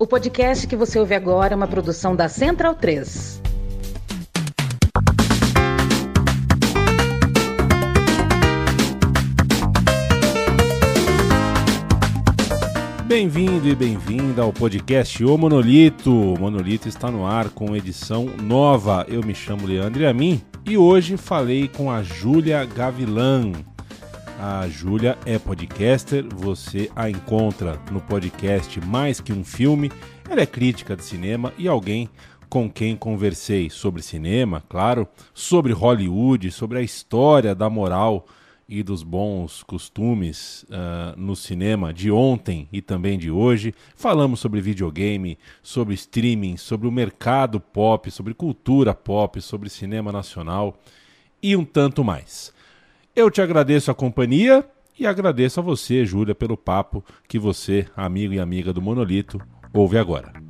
[0.00, 3.42] O podcast que você ouve agora é uma produção da Central 3.
[13.06, 16.12] Bem-vindo e bem-vinda ao podcast O Monolito.
[16.12, 19.04] O Monolito está no ar com edição nova.
[19.08, 23.50] Eu me chamo Leandro a mim e hoje falei com a Júlia Gavilan.
[24.40, 29.90] A Júlia é podcaster, você a encontra no podcast Mais Que Um Filme.
[30.30, 32.08] Ela é crítica de cinema e alguém
[32.48, 38.28] com quem conversei sobre cinema, claro, sobre Hollywood, sobre a história da moral
[38.68, 43.74] e dos bons costumes uh, no cinema de ontem e também de hoje.
[43.96, 50.78] Falamos sobre videogame, sobre streaming, sobre o mercado pop, sobre cultura pop, sobre cinema nacional
[51.42, 52.56] e um tanto mais.
[53.18, 54.64] Eu te agradeço a companhia
[54.96, 59.40] e agradeço a você, Júlia, pelo papo que você, amigo e amiga do Monolito,
[59.74, 60.47] ouve agora.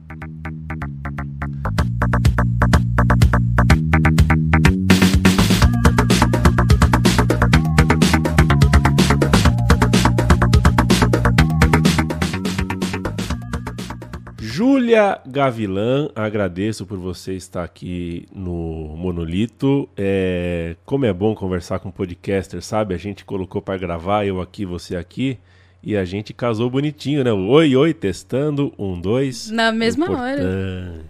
[14.58, 19.88] Júlia Gavilã, agradeço por você estar aqui no Monolito.
[19.96, 22.92] É, como é bom conversar com um podcaster, sabe?
[22.92, 25.38] A gente colocou para gravar, eu aqui, você aqui,
[25.80, 27.32] e a gente casou bonitinho, né?
[27.32, 29.48] Oi, oi, testando, um, dois.
[29.48, 30.42] Na mesma importante.
[30.42, 31.04] hora.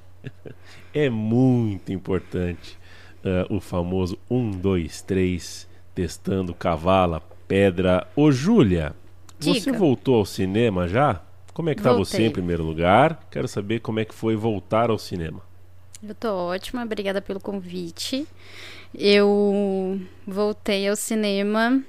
[0.93, 2.77] É muito importante
[3.25, 8.07] uh, o famoso um, dois, três, testando cavala, pedra.
[8.15, 8.95] Ô, Júlia,
[9.41, 11.23] você voltou ao cinema já?
[11.59, 13.27] Como é que tá você em primeiro lugar?
[13.33, 15.43] Quero saber como é que foi voltar ao cinema.
[16.01, 18.29] Eu tô ótima, obrigada pelo convite.
[18.95, 21.83] Eu voltei ao cinema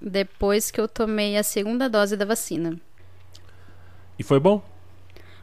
[0.00, 2.78] depois que eu tomei a segunda dose da vacina.
[4.16, 4.62] E foi bom?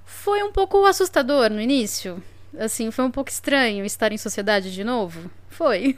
[0.06, 2.24] Foi um pouco assustador no início.
[2.60, 5.30] Assim, foi um pouco estranho estar em sociedade de novo.
[5.50, 5.98] Foi.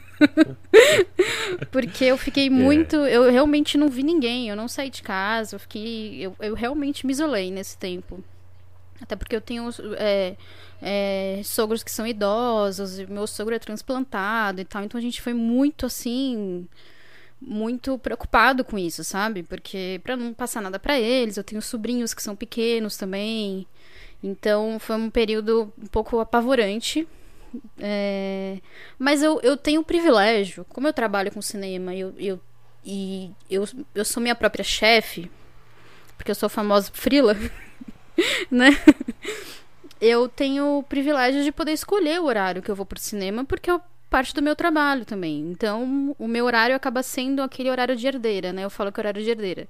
[1.71, 2.49] Porque eu fiquei é.
[2.49, 2.95] muito.
[2.95, 6.21] Eu realmente não vi ninguém, eu não saí de casa, eu fiquei.
[6.21, 8.23] Eu, eu realmente me isolei nesse tempo.
[9.01, 10.35] Até porque eu tenho é,
[10.81, 14.83] é, sogros que são idosos, meu sogro é transplantado e tal.
[14.83, 16.67] Então a gente foi muito assim.
[17.39, 19.43] Muito preocupado com isso, sabe?
[19.43, 23.67] Porque para não passar nada para eles, eu tenho sobrinhos que são pequenos também.
[24.23, 27.07] Então foi um período um pouco apavorante.
[27.79, 28.59] É...
[28.97, 32.39] Mas eu, eu tenho o privilégio, como eu trabalho com cinema eu, eu,
[32.85, 35.31] e eu, eu sou minha própria chefe,
[36.17, 37.35] porque eu sou famosa frila,
[38.51, 38.69] né?
[39.99, 43.69] Eu tenho o privilégio de poder escolher o horário que eu vou pro cinema, porque
[43.69, 43.79] é
[44.09, 45.39] parte do meu trabalho também.
[45.49, 48.63] Então, o meu horário acaba sendo aquele horário de herdeira, né?
[48.63, 49.67] Eu falo que é horário de herdeira.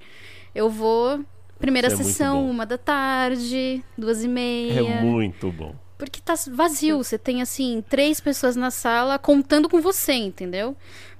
[0.54, 1.24] Eu vou
[1.60, 4.80] Primeira Isso é sessão, é uma da tarde, duas e meia.
[4.80, 5.76] É muito bom.
[5.98, 10.76] Porque tá vazio, você tem assim, três pessoas na sala contando com você, entendeu?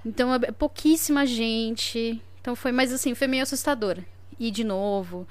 [0.06, 2.22] Então é pouquíssima gente.
[2.40, 3.98] Então foi, mas assim, foi meio assustador.
[4.40, 5.28] Ir de novo,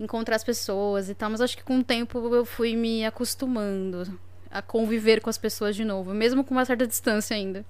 [0.00, 1.28] encontrar as pessoas e tal.
[1.28, 4.18] Mas acho que com o tempo eu fui me acostumando
[4.50, 7.66] a conviver com as pessoas de novo, mesmo com uma certa distância ainda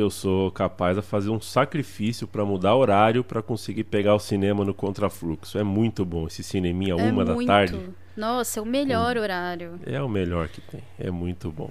[0.00, 4.64] eu sou capaz de fazer um sacrifício para mudar horário para conseguir pegar o cinema
[4.64, 5.58] no contrafluxo.
[5.58, 7.46] É muito bom esse cineminha é uma muito.
[7.46, 7.78] da tarde.
[8.16, 9.20] Nossa, é o melhor hum.
[9.20, 9.80] horário.
[9.86, 10.82] É o melhor que tem.
[10.98, 11.70] É muito bom.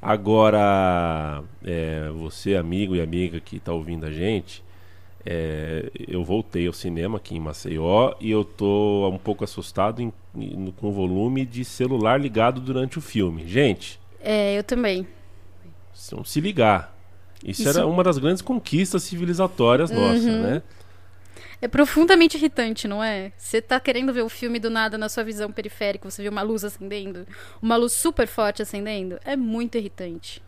[0.00, 4.62] Agora, é, você, amigo e amiga que está ouvindo a gente,
[5.24, 10.12] é, eu voltei ao cinema aqui em Maceió e eu tô um pouco assustado em,
[10.36, 13.46] em, com o volume de celular ligado durante o filme.
[13.48, 13.98] Gente.
[14.20, 15.06] É, eu também.
[15.92, 16.95] Se ligar.
[17.46, 20.00] Isso, Isso, era uma das grandes conquistas civilizatórias uhum.
[20.00, 20.62] nossas, né?
[21.62, 23.32] É profundamente irritante, não é?
[23.38, 26.42] Você tá querendo ver o filme do nada na sua visão periférica, você vê uma
[26.42, 27.24] luz acendendo,
[27.62, 29.18] uma luz super forte acendendo.
[29.24, 30.42] É muito irritante.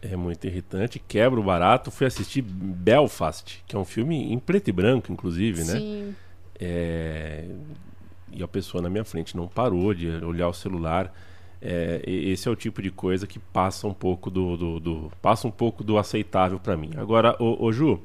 [0.00, 1.90] É muito irritante, quebra o barato.
[1.90, 5.78] Fui assistir Belfast, que é um filme em preto e branco, inclusive, né?
[5.78, 6.14] Sim.
[6.60, 7.44] É...
[8.32, 11.12] E a pessoa na minha frente não parou de olhar o celular.
[11.60, 15.48] É, esse é o tipo de coisa que passa um pouco do, do, do passa
[15.48, 16.90] um pouco do aceitável para mim.
[16.96, 18.00] Agora, ô, ô Ju,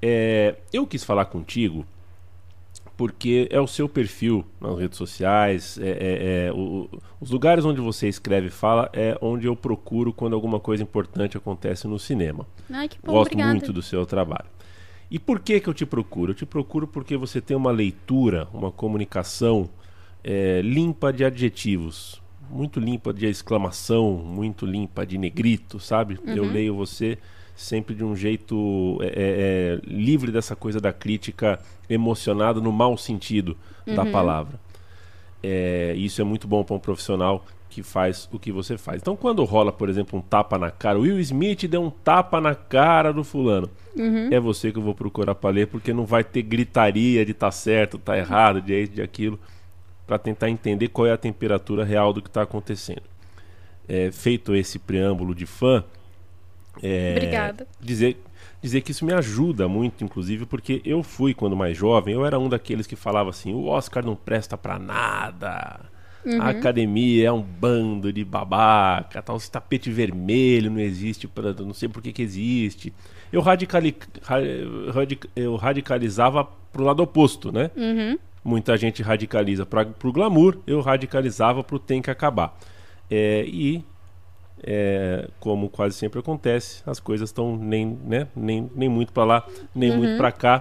[0.00, 1.84] é, eu quis falar contigo
[2.96, 6.88] porque é o seu perfil nas redes sociais, é, é, é o,
[7.20, 11.36] os lugares onde você escreve e fala é onde eu procuro quando alguma coisa importante
[11.36, 12.46] acontece no cinema.
[12.70, 13.52] Ai, bom, Gosto obrigada.
[13.52, 14.46] muito do seu trabalho.
[15.10, 16.32] E por que que eu te procuro?
[16.32, 19.68] Eu te procuro porque você tem uma leitura, uma comunicação
[20.24, 26.18] é, limpa de adjetivos muito limpa de exclamação, muito limpa de negrito, sabe?
[26.26, 26.34] Uhum.
[26.34, 27.18] Eu leio você
[27.54, 31.58] sempre de um jeito é, é, é, livre dessa coisa da crítica
[31.88, 33.56] emocionada no mau sentido
[33.86, 33.94] uhum.
[33.94, 34.60] da palavra.
[35.42, 39.02] É, isso é muito bom para um profissional que faz o que você faz.
[39.02, 42.40] Então, quando rola, por exemplo, um tapa na cara, o Will Smith deu um tapa
[42.40, 43.68] na cara do fulano.
[43.94, 44.28] Uhum.
[44.32, 47.50] É você que eu vou procurar para ler, porque não vai ter gritaria de tá
[47.50, 49.38] certo, tá errado, de isso, de aquilo,
[50.06, 53.02] para tentar entender qual é a temperatura real do que está acontecendo.
[53.88, 55.84] É, feito esse preâmbulo de fã,
[56.82, 57.66] é, Obrigada.
[57.80, 58.22] Dizer,
[58.60, 62.38] dizer que isso me ajuda muito, inclusive, porque eu fui, quando mais jovem, eu era
[62.38, 65.80] um daqueles que falava assim: o Oscar não presta para nada
[66.26, 66.42] Uhum.
[66.42, 71.72] A academia é um bando de babaca, tal, esse tapete vermelho não existe, pra, não
[71.72, 72.92] sei por que, que existe.
[73.32, 73.96] Eu, radicali,
[74.92, 77.70] radic, eu radicalizava pro lado oposto, né?
[77.76, 78.18] Uhum.
[78.46, 82.56] Muita gente radicaliza para pro glamour, eu radicalizava pro tem que acabar.
[83.10, 83.84] É, e
[84.62, 89.46] é, como quase sempre acontece, as coisas estão nem, né, nem, nem muito para lá,
[89.74, 89.96] nem uhum.
[89.96, 90.60] muito para cá.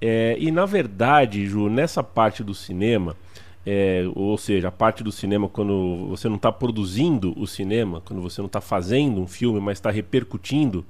[0.00, 3.16] É, e na verdade, Ju, nessa parte do cinema,
[3.64, 8.20] é, ou seja, a parte do cinema quando você não está produzindo o cinema, quando
[8.20, 10.84] você não está fazendo um filme, mas está repercutindo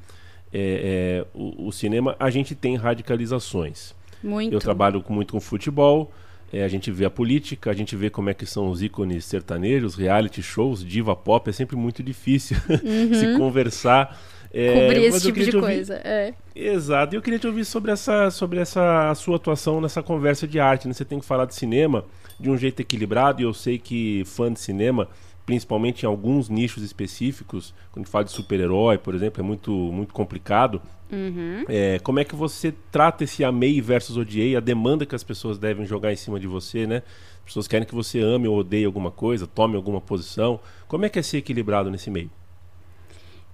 [0.50, 3.94] é, é, o, o, cinema, a gente tem radicalizações.
[4.24, 4.52] Muito.
[4.52, 6.10] Eu trabalho muito com futebol,
[6.52, 9.24] é, a gente vê a política, a gente vê como é que são os ícones
[9.24, 13.14] sertanejos, reality shows, diva pop, é sempre muito difícil uhum.
[13.14, 14.20] se conversar.
[14.52, 15.60] É, Cobrir esse tipo de ouvir...
[15.60, 15.94] coisa.
[16.04, 16.32] É.
[16.54, 17.14] Exato.
[17.14, 20.86] E eu queria te ouvir sobre essa, sobre essa sua atuação nessa conversa de arte.
[20.86, 20.94] Né?
[20.94, 22.04] Você tem que falar de cinema
[22.38, 25.08] de um jeito equilibrado, e eu sei que fã de cinema,
[25.44, 30.80] principalmente em alguns nichos específicos, quando fala de super-herói, por exemplo, é muito, muito complicado.
[31.10, 31.64] Uhum.
[31.68, 35.58] É, como é que você trata esse amei versus odiei, a demanda que as pessoas
[35.58, 37.02] devem jogar em cima de você, né?
[37.38, 40.58] As pessoas querem que você ame ou odeie alguma coisa, tome alguma posição.
[40.88, 42.30] Como é que é ser equilibrado nesse meio?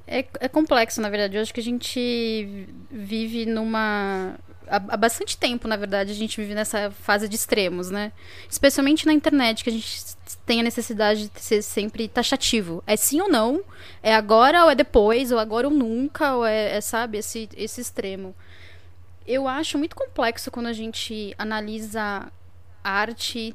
[0.06, 1.36] É, é complexo, na verdade.
[1.36, 4.36] Eu acho que a gente vive numa
[4.70, 8.12] há, bastante tempo, na verdade, a gente vive nessa fase de extremos, né?
[8.48, 12.82] Especialmente na internet, que a gente tem a necessidade de ser sempre taxativo.
[12.86, 13.62] É sim ou não?
[14.02, 15.32] É agora ou é depois?
[15.32, 16.36] Ou agora ou nunca?
[16.36, 18.34] Ou é, é sabe, esse, esse extremo.
[19.26, 22.30] Eu acho muito complexo quando a gente analisa
[22.82, 23.54] arte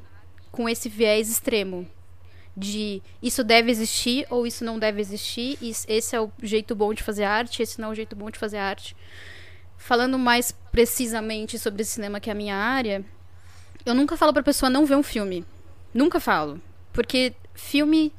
[0.52, 1.88] com esse viés extremo.
[2.56, 7.02] De isso deve existir ou isso não deve existir, esse é o jeito bom de
[7.02, 8.96] fazer arte, esse não é o jeito bom de fazer arte
[9.76, 13.04] falando mais precisamente sobre cinema, que é a minha área,
[13.84, 15.44] eu nunca falo pra pessoa não ver um filme.
[15.94, 16.60] Nunca falo.
[16.92, 18.12] Porque filme,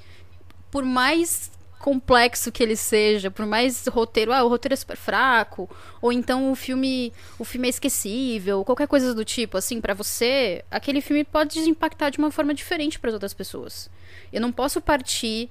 [0.72, 5.70] por mais complexo que ele seja, por mais roteiro, ah, o roteiro é super fraco,
[6.02, 10.66] ou então o filme, o filme é esquecível, qualquer coisa do tipo, assim, para você,
[10.72, 13.90] aquele filme pode impactar de uma forma diferente para as outras pessoas.
[14.34, 15.50] Eu não posso partir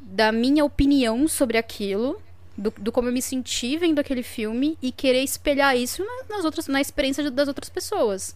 [0.00, 2.20] da minha opinião sobre aquilo
[2.56, 6.44] do, do, como eu me senti vendo aquele filme e querer espelhar isso na, nas
[6.44, 8.34] outras, na experiência das outras pessoas.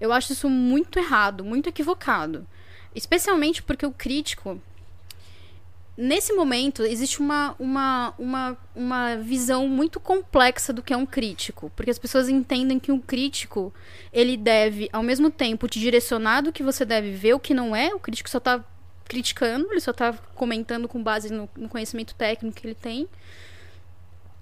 [0.00, 2.46] Eu acho isso muito errado, muito equivocado.
[2.94, 4.60] Especialmente porque o crítico.
[5.96, 11.70] Nesse momento, existe uma, uma, uma, uma visão muito complexa do que é um crítico.
[11.76, 13.72] Porque as pessoas entendem que um crítico,
[14.12, 17.76] ele deve, ao mesmo tempo, te direcionar do que você deve ver, o que não
[17.76, 17.94] é.
[17.94, 18.64] O crítico só está
[19.04, 23.08] criticando, ele só está comentando com base no, no conhecimento técnico que ele tem.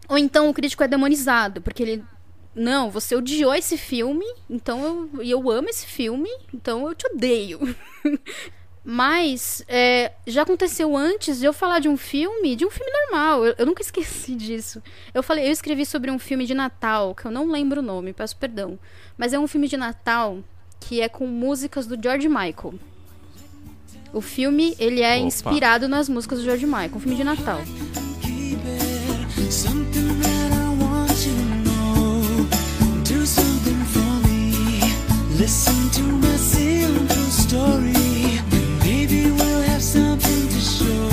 [0.09, 2.05] Ou então o crítico é demonizado, porque ele.
[2.55, 7.61] Não, você odiou esse filme, então eu, eu amo esse filme, então eu te odeio.
[8.91, 13.45] Mas é, já aconteceu antes de eu falar de um filme, de um filme normal.
[13.45, 14.83] Eu, eu, nunca esqueci disso.
[15.13, 18.15] Eu falei, eu escrevi sobre um filme de Natal, que eu não lembro o nome,
[18.15, 18.79] peço perdão.
[19.17, 20.39] Mas é um filme de Natal
[20.81, 22.75] que é com músicas do George Michael.
[24.13, 25.27] O filme, ele é Opa.
[25.27, 27.61] inspirado nas músicas do George Michael, um filme de Natal.
[35.39, 36.37] Listen to my
[37.31, 37.95] story.
[38.85, 41.09] Maybe we'll have something to show.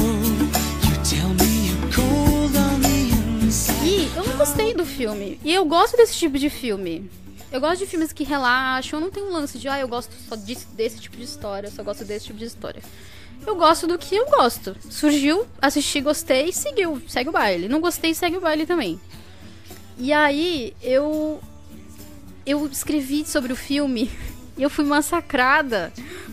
[0.84, 2.82] You tell me you're cold on.
[3.86, 5.40] E eu não gostei do filme.
[5.44, 7.10] E eu gosto desse tipo de filme.
[7.52, 9.00] Eu gosto de filmes que relaxam.
[9.00, 11.68] Eu não tenho um lance de, ah, eu gosto só desse tipo de história.
[11.68, 12.82] Eu só gosto desse tipo de história
[13.46, 14.76] eu gosto do que eu gosto.
[14.90, 17.68] Surgiu, assisti, gostei, seguiu, segue o baile.
[17.68, 19.00] Não gostei, segue o baile também.
[19.98, 21.40] E aí eu
[22.46, 24.10] eu escrevi sobre o filme
[24.58, 25.92] e eu fui massacrada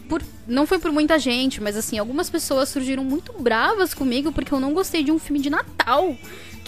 [0.09, 4.53] por não foi por muita gente, mas assim, algumas pessoas surgiram muito bravas comigo porque
[4.53, 6.17] eu não gostei de um filme de Natal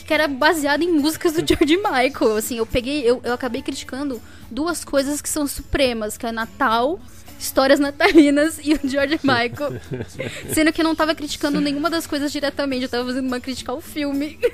[0.07, 2.37] que era baseado em músicas do George Michael.
[2.37, 4.21] Assim, eu peguei, eu, eu acabei criticando
[4.51, 7.01] duas coisas que são supremas, que é Natal
[7.39, 9.81] histórias natalinas e o George Michael.
[10.55, 13.73] Sendo que eu não tava criticando nenhuma das coisas diretamente, eu tava fazendo uma crítica
[13.73, 14.39] ao filme.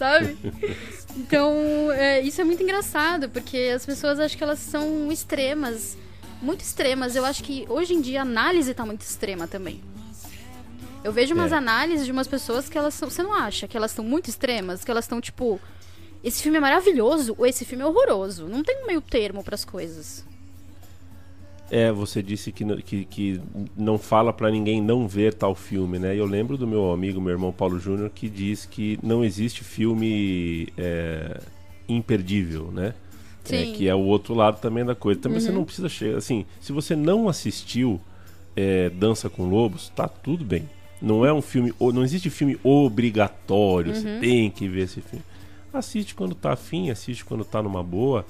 [0.00, 0.36] Sabe?
[1.16, 5.98] Então, é, isso é muito engraçado, porque as pessoas acham que elas são extremas.
[6.40, 7.16] muito extremas.
[7.16, 9.82] Eu acho que hoje em dia a análise tá muito extrema também.
[11.02, 11.56] Eu vejo umas É.
[11.56, 13.10] análises de umas pessoas que elas são.
[13.10, 14.84] Você não acha que elas estão muito extremas?
[14.84, 15.60] Que elas estão tipo.
[16.22, 18.46] Esse filme é maravilhoso ou esse filme é horroroso.
[18.48, 20.24] Não tem um meio termo pras coisas.
[21.70, 23.40] É, você disse que, que, que
[23.76, 26.16] não fala pra ninguém não ver tal filme, né?
[26.16, 30.68] Eu lembro do meu amigo, meu irmão Paulo Júnior, que diz que não existe filme
[30.76, 31.40] é,
[31.88, 32.94] imperdível, né?
[33.48, 35.20] É, que é o outro lado também da coisa.
[35.20, 36.18] Também você não precisa chegar.
[36.18, 38.00] Assim, se você não assistiu
[38.56, 40.68] é, Dança com Lobos, tá tudo bem.
[41.00, 41.72] Não é um filme.
[41.80, 43.94] Não existe filme obrigatório.
[43.94, 45.24] Você tem que ver esse filme.
[45.72, 48.26] Assiste quando tá afim, assiste quando tá numa boa.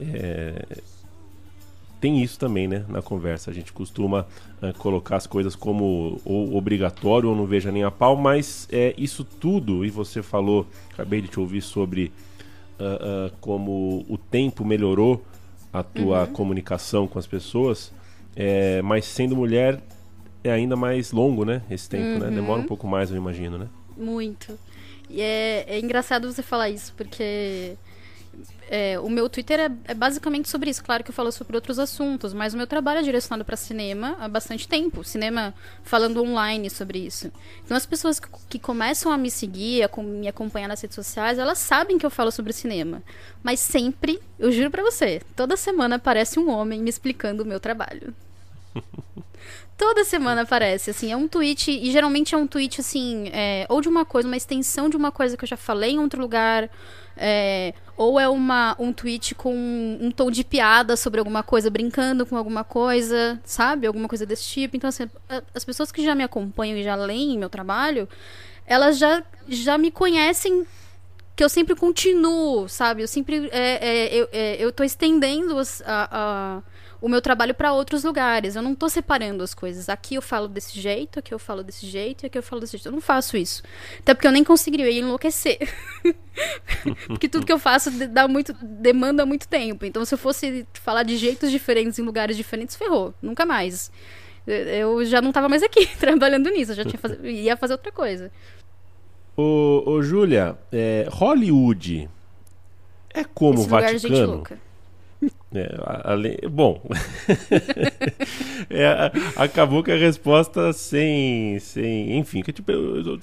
[0.00, 0.64] É,
[2.04, 3.50] tem isso também, né, na conversa.
[3.50, 4.26] A gente costuma
[4.60, 8.92] eh, colocar as coisas como ou obrigatório ou não veja nem a pau, mas é
[8.98, 12.12] isso tudo, e você falou, acabei de te ouvir sobre
[12.78, 15.24] ah, ah, como o tempo melhorou
[15.72, 17.90] a tua comunicação com as pessoas,
[18.36, 19.80] é, mas sendo mulher
[20.44, 22.30] é ainda mais longo, né, esse tempo, né?
[22.30, 23.66] Demora um pouco mais, eu imagino, né?
[23.96, 24.58] Muito.
[25.08, 27.78] E é, é engraçado você falar isso, porque
[28.68, 30.82] é, o meu Twitter é, é basicamente sobre isso.
[30.82, 34.16] Claro que eu falo sobre outros assuntos, mas o meu trabalho é direcionado para cinema
[34.20, 35.04] há bastante tempo.
[35.04, 37.30] Cinema falando online sobre isso.
[37.64, 40.94] Então as pessoas que, que começam a me seguir, a com- me acompanhar nas redes
[40.94, 43.02] sociais, elas sabem que eu falo sobre cinema.
[43.42, 47.60] Mas sempre, eu juro pra você, toda semana aparece um homem me explicando o meu
[47.60, 48.14] trabalho.
[49.76, 53.80] Toda semana aparece, assim, é um tweet, e geralmente é um tweet, assim, é, ou
[53.80, 56.70] de uma coisa, uma extensão de uma coisa que eu já falei em outro lugar,
[57.16, 59.54] é, ou é uma, um tweet com
[60.00, 63.86] um tom de piada sobre alguma coisa, brincando com alguma coisa, sabe?
[63.86, 64.76] Alguma coisa desse tipo.
[64.76, 65.08] Então, assim,
[65.54, 68.08] as pessoas que já me acompanham e já leem meu trabalho,
[68.66, 70.66] elas já, já me conhecem
[71.36, 73.02] que eu sempre continuo, sabe?
[73.02, 76.62] Eu sempre é, é, eu, é, eu tô estendendo a- a-
[77.04, 78.56] o meu trabalho para outros lugares.
[78.56, 79.90] Eu não tô separando as coisas.
[79.90, 82.78] Aqui eu falo desse jeito, aqui eu falo desse jeito, e aqui eu falo desse
[82.78, 82.86] jeito.
[82.86, 83.62] Eu não faço isso.
[83.98, 85.58] Até porque eu nem conseguiria enlouquecer.
[87.06, 89.84] porque tudo que eu faço dá muito, demanda muito tempo.
[89.84, 93.12] Então, se eu fosse falar de jeitos diferentes em lugares diferentes, ferrou.
[93.20, 93.92] Nunca mais.
[94.46, 97.18] Eu já não tava mais aqui trabalhando nisso, eu já tinha faz...
[97.22, 98.32] ia fazer outra coisa.
[99.36, 102.08] Ô, ô Júlia, é, Hollywood
[103.12, 104.42] é como o gente Vaticano?
[105.54, 106.82] É, a- ale- bom,
[108.70, 113.18] É, a- acabou que a resposta sem, sem enfim, que tipo, eu,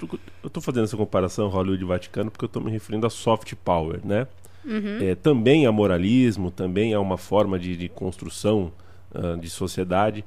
[0.50, 4.28] tô fazendo essa comparação Hollywood Vaticano porque eu tô me referindo a soft power, né?
[5.02, 8.72] É, também há moralismo, também há uma forma de, de construção
[9.14, 10.24] ah, de sociedade.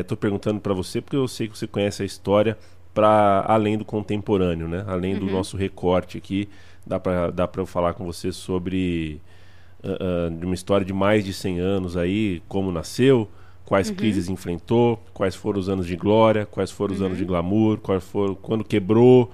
[0.00, 2.58] Estou perguntando para você porque eu sei que você conhece a história
[2.92, 4.84] para além do contemporâneo, né?
[4.88, 6.48] Além do nosso recorte aqui,
[6.86, 9.20] dá para dá para eu falar com você sobre
[9.84, 13.28] ah, de uma história de mais de 100 anos aí, como nasceu,
[13.64, 17.78] quais crises enfrentou, quais foram os anos de glória, quais foram os anos de glamour,
[17.78, 19.30] quais foram quando quebrou,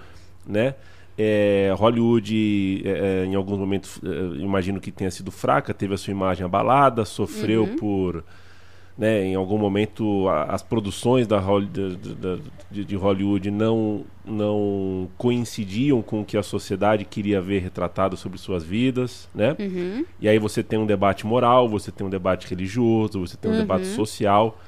[0.47, 0.75] né?
[1.21, 5.99] É, Hollywood, é, é, em alguns momentos, é, imagino que tenha sido fraca, teve a
[5.99, 8.25] sua imagem abalada, sofreu por,
[8.99, 15.09] né, em algum momento, a- as produções da, da- da- de, de Hollywood não, não
[15.17, 19.55] coincidiam com o que a sociedade queria ver retratado sobre suas vidas, né?
[19.61, 20.05] Uhum.
[20.21, 23.57] E aí você tem um debate moral, você tem um debate religioso, você tem um
[23.57, 24.59] debate social.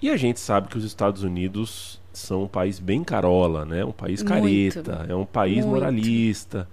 [0.00, 3.84] E a gente sabe que os Estados Unidos são um país bem carola, né?
[3.84, 4.32] Um país Muito.
[4.34, 5.68] careta, é um país Muito.
[5.68, 6.66] moralista,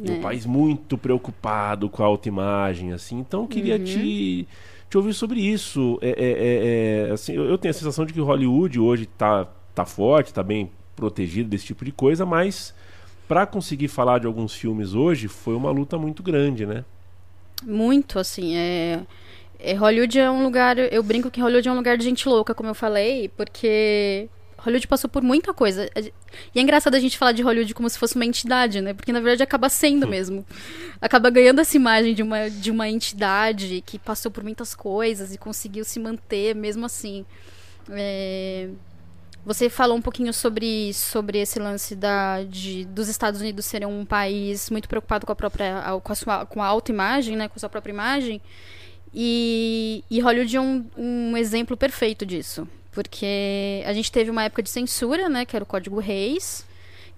[0.00, 0.20] e um É.
[0.20, 3.18] país muito preocupado com a autoimagem, assim.
[3.18, 3.84] Então eu queria Uhum.
[3.84, 4.46] te,
[4.88, 5.98] te ouvir sobre isso.
[6.00, 9.84] É, é- é- é, assim, eu, tenho a sensação de que Hollywood hoje tá, tá
[9.84, 12.74] forte, tá bem protegido desse tipo de coisa, mas
[13.28, 16.84] para conseguir falar de alguns filmes hoje foi uma luta muito grande, né?
[17.64, 19.00] Muito, assim, é...
[19.58, 22.54] é, Hollywood é um lugar, eu brinco que Hollywood é um lugar de gente louca,
[22.54, 24.28] como eu falei, porque
[24.66, 25.88] Hollywood passou por muita coisa.
[26.54, 28.92] E é engraçado a gente falar de Hollywood como se fosse uma entidade, né?
[28.92, 30.44] Porque na verdade acaba sendo mesmo.
[31.00, 35.38] Acaba ganhando essa imagem de uma, de uma entidade que passou por muitas coisas e
[35.38, 37.24] conseguiu se manter mesmo assim.
[37.90, 38.68] É,
[39.44, 44.04] Você falou um pouquinho sobre, sobre esse lance da, de, dos Estados Unidos serem um
[44.04, 47.60] país muito preocupado com a própria com a, sua, com a autoimagem, né, com a
[47.60, 48.42] sua própria imagem.
[49.14, 52.66] E, e Hollywood é um, um exemplo perfeito disso.
[52.96, 56.66] Porque a gente teve uma época de censura, né, que era o Código Reis,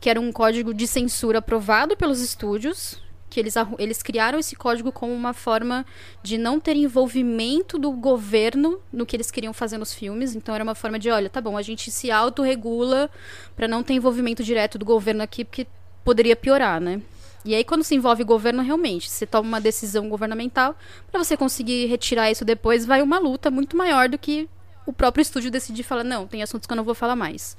[0.01, 4.91] que era um código de censura aprovado pelos estúdios, que eles, eles criaram esse código
[4.91, 5.87] como uma forma
[6.21, 10.35] de não ter envolvimento do governo no que eles queriam fazer nos filmes.
[10.35, 13.09] Então era uma forma de, olha, tá bom, a gente se autorregula
[13.55, 15.65] para não ter envolvimento direto do governo aqui, porque
[16.03, 17.01] poderia piorar, né?
[17.45, 20.77] E aí, quando se envolve governo, realmente, você toma uma decisão governamental,
[21.09, 24.49] para você conseguir retirar isso depois, vai uma luta muito maior do que
[24.89, 27.55] o próprio estúdio decidir falar, não, tem assuntos que eu não vou falar mais.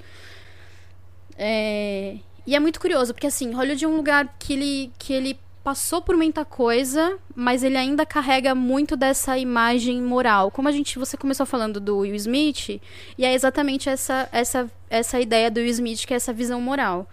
[1.38, 2.18] É...
[2.48, 6.02] E é muito curioso, porque assim, Hollywood é um lugar que ele, que ele passou
[6.02, 10.50] por muita coisa, mas ele ainda carrega muito dessa imagem moral.
[10.50, 12.82] Como a gente, você começou falando do Will Smith,
[13.16, 17.08] e é exatamente essa, essa, essa ideia do Will Smith, que é essa visão moral.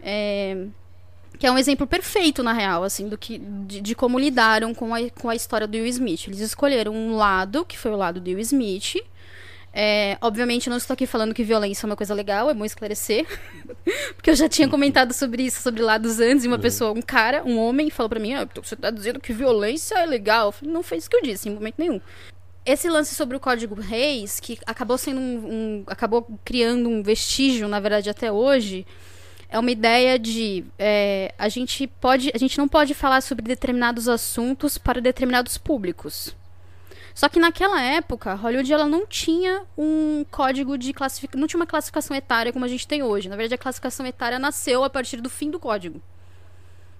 [0.00, 0.66] É,
[1.40, 4.94] que é um exemplo perfeito, na real, assim, do que, de, de, como lidaram com
[4.94, 6.28] a, com a história do Will Smith.
[6.28, 9.02] Eles escolheram um lado, que foi o lado do Will Smith,
[9.78, 13.26] é, obviamente, não estou aqui falando que violência é uma coisa legal, é bom esclarecer.
[14.16, 16.62] porque eu já tinha comentado sobre isso, sobre lados antes, e uma uhum.
[16.62, 20.06] pessoa, um cara, um homem, falou para mim: ah, você está dizendo que violência é
[20.06, 20.48] legal.
[20.48, 22.00] Eu falei, não foi isso que eu disse, em momento nenhum.
[22.64, 27.68] Esse lance sobre o Código Reis, que acabou sendo um, um acabou criando um vestígio,
[27.68, 28.86] na verdade, até hoje,
[29.50, 34.08] é uma ideia de é, a gente pode, a gente não pode falar sobre determinados
[34.08, 36.34] assuntos para determinados públicos.
[37.16, 41.66] Só que naquela época, Hollywood ela não tinha um código de classificação, não tinha uma
[41.66, 43.26] classificação etária como a gente tem hoje.
[43.26, 45.98] Na verdade, a classificação etária nasceu a partir do fim do código.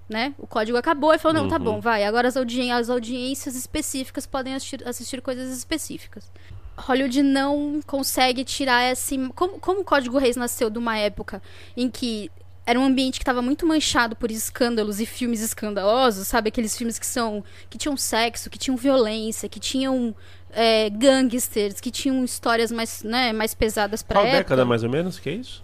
[0.09, 0.35] Né?
[0.39, 1.65] O código acabou e falou: não, tá uhum.
[1.65, 2.03] bom, vai.
[2.03, 6.33] Agora as, audi as audiências específicas podem assistir, assistir coisas específicas.
[6.79, 9.19] Hollywood não consegue tirar esse.
[9.35, 11.43] Como, como o Código Reis nasceu de uma época
[11.77, 12.31] em que
[12.67, 16.49] era um ambiente que estava muito manchado por escândalos e filmes escandalosos, sabe?
[16.49, 17.45] Aqueles filmes que são.
[17.71, 20.15] que tinham sexo, que tinham violência, que tinham
[20.51, 24.39] é, gangsters, que tinham histórias mais, né, mais pesadas para Qual época.
[24.39, 25.63] década mais ou menos que é isso?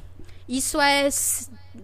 [0.48, 1.08] Isso é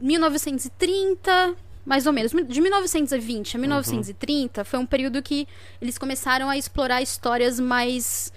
[0.00, 2.30] 1930, mais ou menos.
[2.30, 4.64] De 1920 a 1930 uhum.
[4.64, 5.48] foi um período que
[5.80, 8.32] eles começaram a explorar histórias mais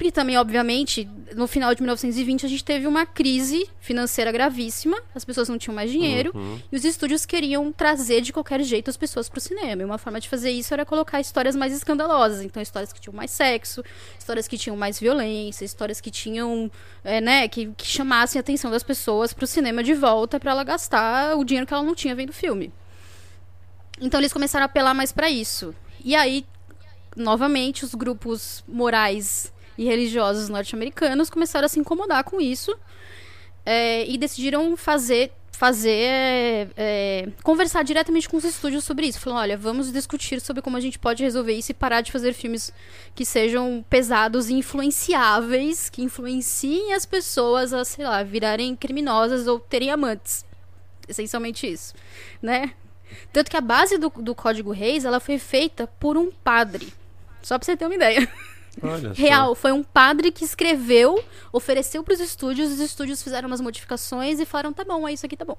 [0.00, 5.26] porque também, obviamente, no final de 1920 a gente teve uma crise financeira gravíssima, as
[5.26, 6.58] pessoas não tinham mais dinheiro, uhum.
[6.72, 9.82] e os estúdios queriam trazer de qualquer jeito as pessoas para o cinema.
[9.82, 12.40] E uma forma de fazer isso era colocar histórias mais escandalosas.
[12.40, 13.84] Então, histórias que tinham mais sexo,
[14.18, 16.70] histórias que tinham mais violência, histórias que tinham,
[17.04, 20.52] é, né, que, que chamassem a atenção das pessoas para o cinema de volta para
[20.52, 22.72] ela gastar o dinheiro que ela não tinha vendo o filme.
[24.00, 25.74] Então, eles começaram a apelar mais para isso.
[26.02, 26.46] E aí,
[27.14, 32.78] novamente, os grupos morais e religiosos norte-americanos começaram a se incomodar com isso
[33.64, 39.20] é, e decidiram fazer fazer é, é, conversar diretamente com os estúdios sobre isso.
[39.20, 42.32] Falaram, olha, vamos discutir sobre como a gente pode resolver isso e parar de fazer
[42.32, 42.72] filmes
[43.14, 49.60] que sejam pesados e influenciáveis, que influenciem as pessoas a, sei lá, virarem criminosas ou
[49.60, 50.46] terem amantes.
[51.06, 51.94] Essencialmente isso,
[52.40, 52.72] né?
[53.32, 56.92] Tanto que a base do, do Código Reis, ela foi feita por um padre.
[57.42, 58.26] Só pra você ter uma ideia.
[59.14, 64.38] Real, foi um padre que escreveu, ofereceu para os estúdios, os estúdios fizeram umas modificações
[64.38, 65.58] e falaram: tá bom, é isso aqui, tá bom.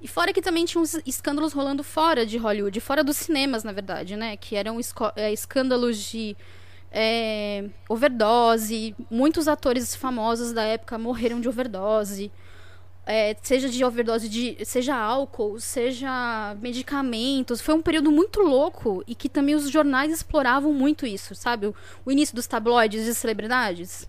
[0.00, 3.72] E fora que também tinha uns escândalos rolando fora de Hollywood, fora dos cinemas, na
[3.72, 4.36] verdade, né?
[4.36, 4.78] Que eram
[5.16, 6.36] é, escândalos de
[6.92, 8.94] é, overdose.
[9.10, 12.30] Muitos atores famosos da época morreram de overdose
[13.06, 14.56] é, seja de overdose de.
[14.64, 17.60] seja álcool, seja medicamentos.
[17.60, 21.68] Foi um período muito louco e que também os jornais exploravam muito isso, sabe?
[21.68, 24.08] O, o início dos tabloides de celebridades.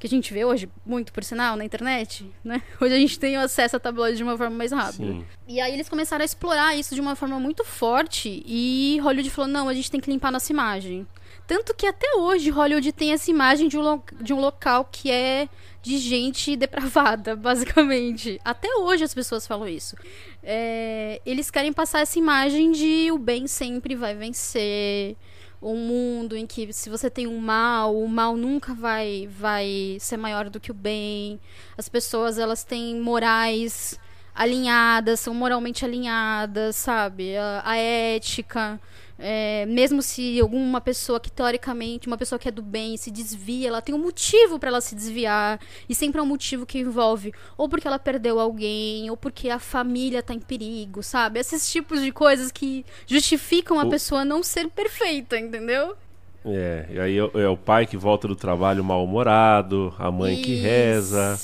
[0.00, 2.60] Que a gente vê hoje, muito por sinal, na internet, né?
[2.80, 5.12] Hoje a gente tem acesso a tabloides de uma forma mais rápida.
[5.12, 5.24] Sim.
[5.46, 9.48] E aí eles começaram a explorar isso de uma forma muito forte e Hollywood falou:
[9.48, 11.06] não, a gente tem que limpar nossa imagem.
[11.46, 15.48] Tanto que até hoje Hollywood tem essa imagem de um, de um local que é
[15.82, 18.40] de gente depravada, basicamente.
[18.44, 19.96] Até hoje as pessoas falam isso.
[20.42, 25.16] É, eles querem passar essa imagem de o bem sempre vai vencer.
[25.60, 30.16] Um mundo em que se você tem um mal, o mal nunca vai vai ser
[30.16, 31.38] maior do que o bem.
[31.78, 33.96] As pessoas elas têm morais
[34.34, 37.36] alinhadas, são moralmente alinhadas, sabe?
[37.36, 38.80] A, a ética.
[39.24, 43.68] É, mesmo se alguma pessoa que teoricamente, uma pessoa que é do bem, se desvia,
[43.68, 45.60] ela tem um motivo para ela se desviar.
[45.88, 49.60] E sempre é um motivo que envolve ou porque ela perdeu alguém, ou porque a
[49.60, 51.38] família tá em perigo, sabe?
[51.38, 53.90] Esses tipos de coisas que justificam a o...
[53.90, 55.96] pessoa não ser perfeita, entendeu?
[56.44, 60.42] É, e aí é, é o pai que volta do trabalho mal-humorado, a mãe Isso.
[60.42, 61.38] que reza,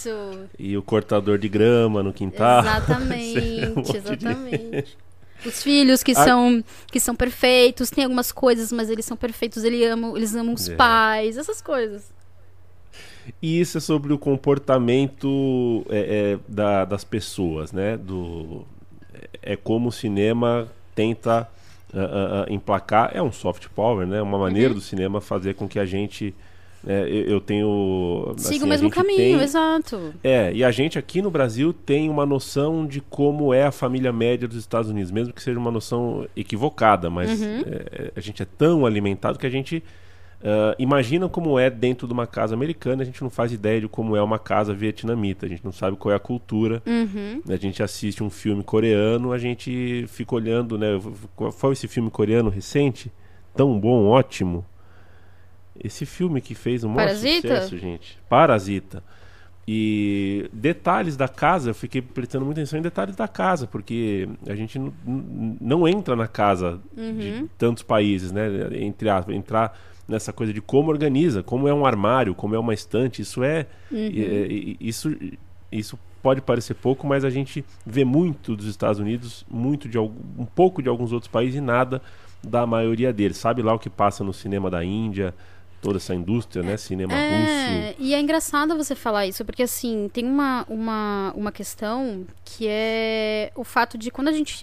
[0.58, 2.58] e o cortador de grama no quintal.
[2.66, 3.40] Exatamente,
[3.76, 4.98] um exatamente.
[5.44, 6.24] Os filhos que, a...
[6.24, 10.55] são, que são perfeitos, tem algumas coisas, mas eles são perfeitos, eles amam, eles amam
[10.55, 10.74] os é.
[10.74, 12.12] pais, essas coisas.
[13.40, 15.98] E isso é sobre o comportamento é,
[16.33, 17.96] é, da, das pessoas, né?
[17.96, 18.66] Do,
[19.42, 21.48] é como o cinema tenta
[21.92, 23.11] uh, uh, emplacar.
[23.14, 24.20] É um soft power, né?
[24.22, 24.77] Uma maneira uhum.
[24.77, 26.35] do cinema fazer com que a gente
[26.90, 28.33] É, eu, tenho.
[28.38, 30.14] Siga assim, o mesmo caminho, tem- exato.
[30.24, 34.11] É, e a gente aqui no Brasil tem uma noção de como é a família
[34.11, 37.61] média dos Estados Unidos, mesmo que seja uma noção equivocada, mas Uhum.
[37.66, 39.85] é, a gente é tão alimentado que a gente
[40.42, 43.88] ah, imagina como é dentro de uma casa americana, a gente não faz ideia de
[43.88, 46.83] como é uma casa vietnamita, a gente não sabe qual é a cultura.
[46.87, 47.42] Uhum.
[47.48, 50.98] A gente assiste um filme coreano, a gente fica olhando, né?
[51.37, 53.11] Qual foi esse filme coreano recente?
[53.55, 54.64] Tão bom, ótimo.
[55.82, 57.08] Esse filme que fez um maior
[57.42, 58.18] sucesso, gente.
[58.28, 59.02] Parasita.
[59.70, 64.54] E detalhes da casa, eu fiquei prestando muita atenção em detalhes da casa, porque a
[64.54, 64.92] gente não,
[65.60, 68.48] não entra na casa de tantos países, né?
[68.80, 72.72] Entre aspas, entrar nessa coisa de como organiza, como é um armário, como é uma
[72.72, 75.14] estante, isso é, é- é- isso
[75.70, 80.46] isso pode parecer pouco, mas a gente vê muito dos Estados Unidos, muito de um
[80.54, 82.00] pouco de alguns outros países e nada
[82.42, 83.36] da maioria deles.
[83.36, 85.34] Sabe lá o que passa no cinema da Índia,
[85.80, 86.76] toda essa indústria, né?
[86.76, 87.96] Cinema É, russo.
[88.02, 93.50] e é engraçado você falar isso, porque assim, tem uma, uma, uma questão que é
[93.54, 94.58] o fato de quando a gente.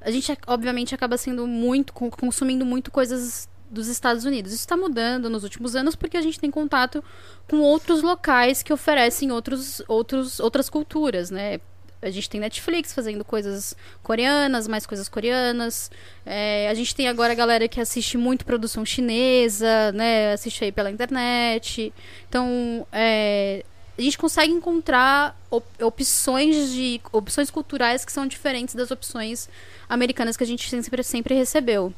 [0.00, 1.92] A gente, obviamente, acaba sendo muito.
[1.92, 4.52] con- consumindo muito coisas dos Estados Unidos.
[4.52, 7.02] Isso está mudando nos últimos anos porque a gente tem contato
[7.48, 11.58] com outros locais que oferecem outros, outros, outras culturas, né?
[12.02, 15.90] A gente tem Netflix fazendo coisas coreanas, mais coisas coreanas.
[16.24, 20.32] É, a gente tem agora a galera que assiste muito produção chinesa, né?
[20.32, 21.92] Assiste aí pela internet.
[22.28, 23.64] Então, é,
[23.98, 29.48] a gente consegue encontrar op- opções de opções culturais que são diferentes das opções
[29.88, 31.92] americanas que a gente sempre, sempre recebeu.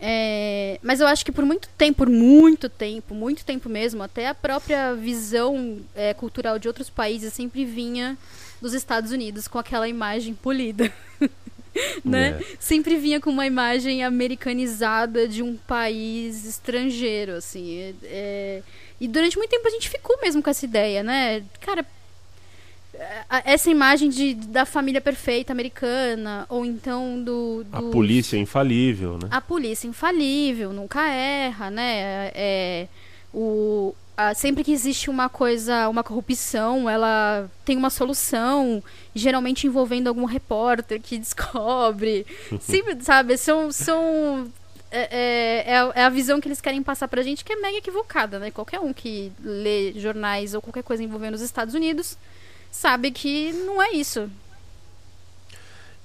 [0.00, 4.28] É, mas eu acho que por muito tempo, por muito tempo, muito tempo mesmo, até
[4.28, 8.18] a própria visão é, cultural de outros países sempre vinha
[8.60, 10.92] dos Estados Unidos com aquela imagem polida.
[12.04, 12.38] né?
[12.40, 12.56] É.
[12.60, 17.78] Sempre vinha com uma imagem americanizada de um país estrangeiro, assim.
[17.78, 18.62] é- é,
[19.00, 21.42] E durante muito tempo a gente ficou mesmo com essa ideia, né?
[21.60, 21.84] Cara,
[23.28, 27.66] a- essa imagem de, da família perfeita americana, ou então do.
[27.72, 29.28] A dos- polícia é infalível, né?
[29.32, 32.30] a polícia infalível, nunca erra, né?
[32.34, 32.86] É,
[33.32, 38.82] o, a- sempre que existe uma coisa, uma corrupção, ela tem uma solução,
[39.14, 42.26] geralmente envolvendo algum repórter que descobre.
[42.60, 43.36] sempre, sabe?
[43.36, 43.70] São.
[43.72, 44.50] são
[44.90, 45.08] é,
[45.66, 47.78] é- é a- é a visão que eles querem passar pra gente que é mega
[47.78, 48.50] equivocada, né?
[48.52, 52.16] Qualquer um que lê jornais ou qualquer coisa envolvendo os Estados Unidos
[52.70, 54.30] sabe que não é isso.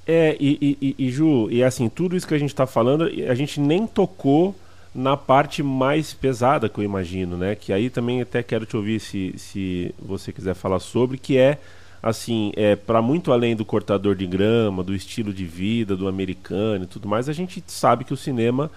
[0.08, 3.04] É, e, e- e- e, Ju, e assim, tudo isso que a gente tá falando,
[3.30, 4.56] a gente nem tocou
[4.94, 7.56] na parte mais pesada que eu imagino, né?
[7.56, 11.60] Que aí também até quero te ouvir se, se você quiser falar sobre, que é
[12.02, 16.86] assim, é para muito além do cortador de grama, do estilo de vida do americano
[16.86, 18.72] e tudo mais, a gente sabe que o cinema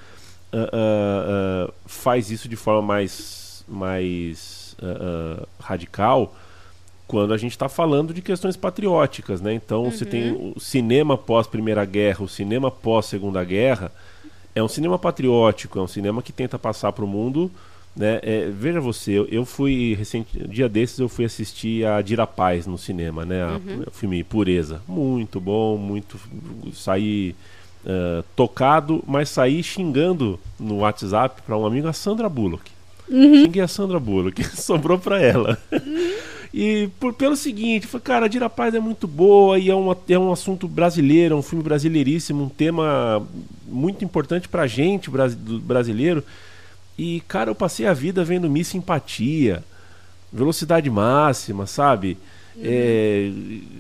[0.53, 4.77] ah, ah, ah, faz isso de forma mais, mais
[5.61, 6.35] radical
[7.07, 9.53] quando a gente está falando de questões patrióticas, né?
[9.53, 13.93] Então você tem o cinema pós Primeira Guerra, o cinema pós Segunda Guerra,
[14.55, 17.51] é um cinema patriótico, é um cinema que tenta passar para o mundo,
[17.97, 18.21] né?
[18.23, 22.79] É, veja você, eu, fui recente, dia desses eu fui assistir a Dira Paz no
[22.79, 23.43] cinema, né?
[23.43, 26.19] A- O filme Pureza, muito bom, muito
[26.73, 27.35] saí
[27.87, 32.71] ah, tocado, mas saí xingando no WhatsApp para um amigo a Sandra Bullock.
[33.11, 35.59] Xinguei a Sandra Bullock, sobrou para ela.
[36.55, 39.97] E por, pelo seguinte, foi, cara, a Dira Paz é muito boa e é, uma,
[40.09, 43.27] é um assunto brasileiro, é um filme brasileiríssimo, um tema
[43.73, 46.23] muito importante pra gente, brasileiro.
[46.99, 49.65] E, cara, eu passei a vida vendo Miss Simpatia,
[50.33, 52.19] Velocidade Máxima, sabe?
[52.61, 53.31] É,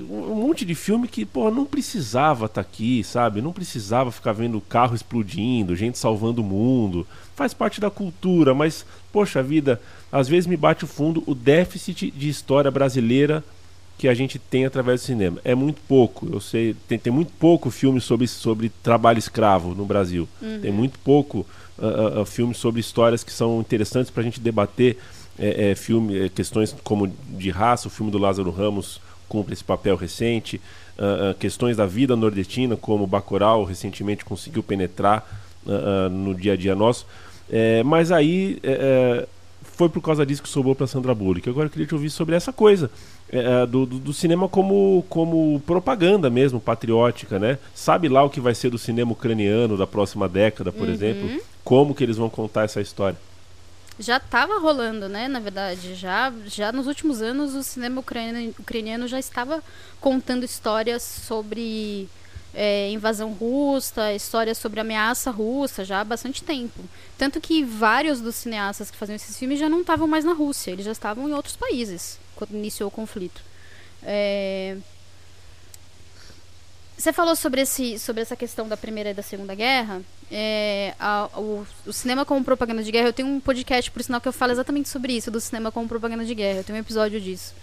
[0.09, 3.43] um monte de filme que, pô, não precisava estar aqui, sabe?
[3.43, 7.07] Não precisava ficar vendo carro explodindo, gente salvando o mundo.
[7.37, 12.11] Faz parte da cultura, mas, poxa vida, às vezes me bate o fundo o déficit
[12.11, 13.45] de história brasileira
[14.03, 15.39] que a gente tem através do cinema.
[15.45, 19.85] É muito pouco, eu sei, tem, tem muito pouco filme sobre, sobre trabalho escravo no
[19.85, 20.29] Brasil.
[20.61, 21.47] Tem muito pouco
[21.79, 24.99] ah, ah, filme sobre histórias que são interessantes para a gente debater
[25.39, 29.63] é, é, filme, é, questões como de raça, o filme do Lázaro Ramos cumpre esse
[29.63, 30.61] papel recente,
[30.99, 35.25] ah, questões da vida nordestina, como Bacurau recentemente conseguiu penetrar
[36.11, 37.07] no dia a dia nosso.
[37.49, 39.29] É, mas aí é, é,
[39.63, 41.49] foi por causa disso que sobrou para Sandra Bullock.
[41.49, 42.91] Agora eu queria te ouvir sobre essa coisa
[43.33, 47.59] é, do, do- do cinema como, como propaganda mesmo, patriótica, né?
[47.75, 51.41] Sabe lá o que vai ser do cinema ucraniano da próxima década, por exemplo?
[51.65, 53.19] Como que eles vão contar essa história?
[53.99, 55.29] Já estava rolando, né?
[55.29, 59.63] Na verdade, já, já nos últimos anos o cinema ucraniano, ucraniano já estava
[60.01, 62.09] contando histórias sobre
[62.55, 66.81] é, invasão russa, histórias sobre ameaça russa já há bastante tempo.
[67.17, 70.71] Tanto que vários dos cineastas que faziam esses filmes já não estavam mais na Rússia,
[70.71, 73.41] eles já estavam em outros países quando iniciou o conflito.
[74.03, 74.77] É...
[76.97, 80.03] Você falou sobre, esse, sobre essa questão da Primeira e da Segunda Guerra.
[80.31, 83.09] É, a, o, o, cinema como propaganda de guerra.
[83.09, 85.89] Eu tenho um podcast, por sinal, que eu falo exatamente sobre isso, do cinema como
[85.89, 86.61] propaganda de guerra.
[86.61, 87.55] Eu tenho um episódio disso.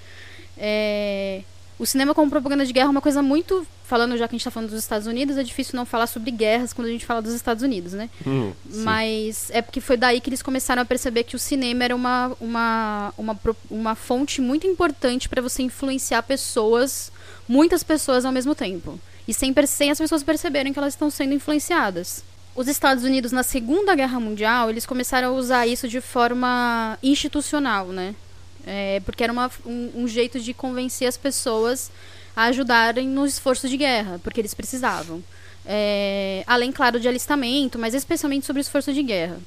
[0.58, 1.42] É,
[1.80, 3.66] o cinema como propaganda de guerra é uma coisa muito.
[3.86, 6.30] Falando já que a gente está falando dos Estados Unidos, é difícil não falar sobre
[6.30, 8.08] guerras quando a gente fala dos Estados Unidos, né?
[8.28, 8.52] Hum,
[8.84, 12.32] Mas é porque foi daí que eles começaram a perceber que o cinema era uma,
[12.40, 13.40] uma, uma,
[13.72, 17.12] uma fonte muito importante para você influenciar pessoas,
[17.48, 19.00] muitas pessoas ao mesmo tempo.
[19.28, 22.24] E sem, sem as pessoas perceberem que elas estão sendo influenciadas.
[22.56, 27.88] Os Estados Unidos, na Segunda Guerra Mundial, eles começaram a usar isso de forma institucional,
[27.88, 28.14] né?
[28.66, 31.92] É, porque era uma, um, um, jeito de convencer as pessoas
[32.36, 35.24] a ajudarem no esforço de guerra, porque eles precisavam.
[35.66, 39.40] É, além, claro, de alistamento, mas especialmente sobre o esforço de guerra.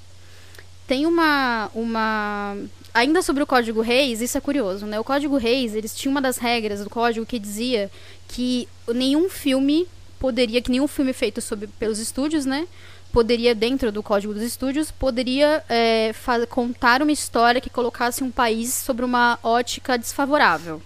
[0.86, 2.56] Tem uma, uma.
[2.92, 4.98] Ainda sobre o Código Reis, isso é curioso, né?
[5.00, 7.90] O Código Reis, eles tinham uma das regras do código que dizia
[8.28, 9.86] que nenhum filme
[10.18, 12.66] poderia, que nenhum filme feito sobre, pelos estúdios, né?
[13.12, 16.12] Poderia, dentro do código dos estúdios, poderia é,
[16.48, 20.82] contar uma história que colocasse um país sobre uma ótica desfavorável.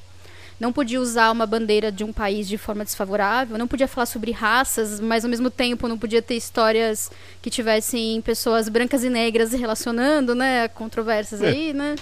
[0.58, 4.32] Não podia usar uma bandeira de um país de forma desfavorável, não podia falar sobre
[4.32, 7.10] raças, mas ao mesmo tempo não podia ter histórias
[7.42, 10.66] que tivessem pessoas brancas e negras relacionando, né?
[10.68, 11.48] Controvérsias é.
[11.48, 11.94] aí, né?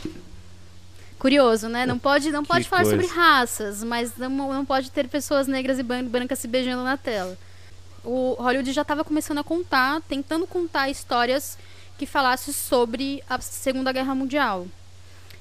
[1.19, 1.85] Curioso, né?
[1.85, 2.97] Não pode, não pode falar coisa.
[2.97, 7.37] sobre raças, mas não, não pode ter pessoas negras e brancas se beijando na tela
[8.05, 11.59] o Hollywood já estava começando a contar, tentando contar histórias
[11.97, 14.67] que falassem sobre a Segunda Guerra Mundial.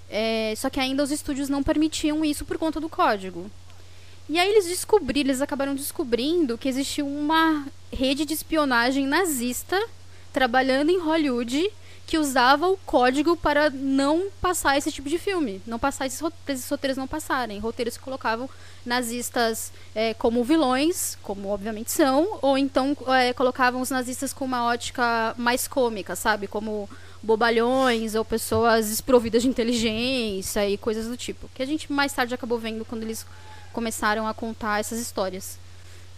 [0.09, 3.49] É, só que ainda os estúdios não permitiam isso por conta do código.
[4.29, 9.79] E aí eles descobriram, eles acabaram descobrindo que existia uma rede de espionagem nazista
[10.31, 11.69] trabalhando em Hollywood
[12.05, 16.69] que usava o código para não passar esse tipo de filme, não passar esses, esses
[16.69, 18.49] roteiros não passarem, roteiros que colocavam
[18.85, 24.65] nazistas é, como vilões, como obviamente são, ou então é, colocavam os nazistas com uma
[24.65, 26.89] ótica mais cômica, sabe, como
[27.21, 32.33] bobalhões ou pessoas desprovidas de inteligência e coisas do tipo, que a gente mais tarde
[32.33, 33.25] acabou vendo quando eles
[33.71, 35.57] começaram a contar essas histórias.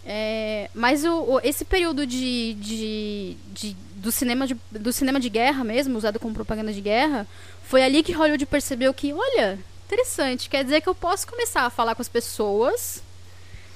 [0.08, 5.28] É, mas o, o, esse período de, de, de, do, cinema de, do cinema de
[5.28, 7.26] guerra mesmo, usado como propaganda de guerra,
[7.64, 11.70] foi ali que Hollywood percebeu que, olha, interessante, quer dizer que eu posso começar a
[11.70, 13.02] falar com as pessoas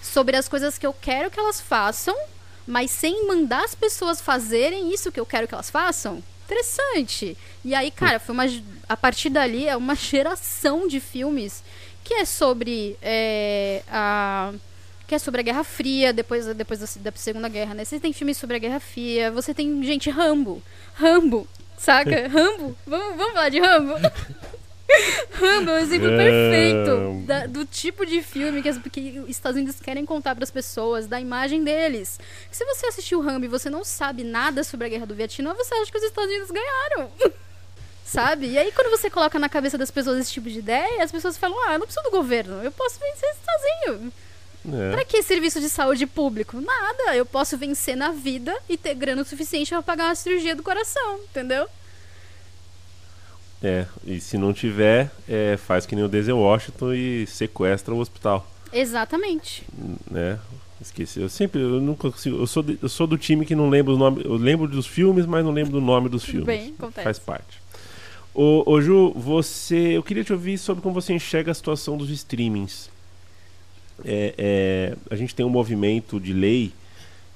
[0.00, 2.16] sobre as coisas que eu quero que elas façam,
[2.64, 6.22] mas sem mandar as pessoas fazerem isso que eu quero que elas façam.
[6.44, 7.36] Interessante.
[7.64, 8.44] E aí, cara, foi uma.
[8.88, 11.62] A partir dali é uma geração de filmes
[12.02, 14.52] que é sobre é, a
[15.10, 17.84] que é sobre a Guerra Fria, depois, depois da, da, Segunda Guerra, né?
[17.84, 20.62] Você tem filmes sobre a Guerra Fria, você tem, gente, Rambo.
[20.94, 22.28] Rambo, saca?
[22.30, 22.78] Rambo.
[22.86, 23.94] Vamos, vamos falar de Rambo?
[25.34, 29.56] Rambo é um exemplo perfeito da, do tipo de filme que, as, que os Estados
[29.56, 32.20] Unidos querem contar para as pessoas, da imagem deles.
[32.48, 35.74] Se você assistiu Rambo e você não sabe nada sobre a Guerra do Vietnã, você
[35.74, 37.10] acha que os Estados Unidos ganharam.
[38.06, 38.46] sabe?
[38.46, 41.36] E aí, quando você coloca na cabeça das pessoas esse tipo de ideia, as pessoas
[41.36, 44.12] falam: ah, eu não preciso do governo, eu posso vencer sozinho.
[44.68, 44.92] É.
[44.92, 46.60] Pra que serviço de saúde público?
[46.60, 47.16] Nada.
[47.16, 50.62] Eu posso vencer na vida e ter grana o suficiente para pagar uma cirurgia do
[50.62, 51.66] coração, entendeu?
[53.62, 57.98] É, e se não tiver, é, faz que nem o Denzel Washington e sequestra o
[57.98, 58.46] hospital.
[58.72, 59.64] Exatamente.
[60.10, 60.38] Né?
[60.80, 61.20] Esqueci.
[61.20, 62.38] Eu sempre, eu nunca consigo.
[62.38, 64.24] Eu sou, de, eu sou do time que não lembra os nomes.
[64.24, 66.46] Eu lembro dos filmes, mas não lembro do nome dos filmes.
[66.46, 67.04] Bem, acontece.
[67.04, 67.60] Faz parte.
[68.32, 69.96] Ô, ô Ju, você.
[69.96, 72.89] Eu queria te ouvir sobre como você enxerga a situação dos streamings
[74.04, 76.72] é, é, a gente tem um movimento de lei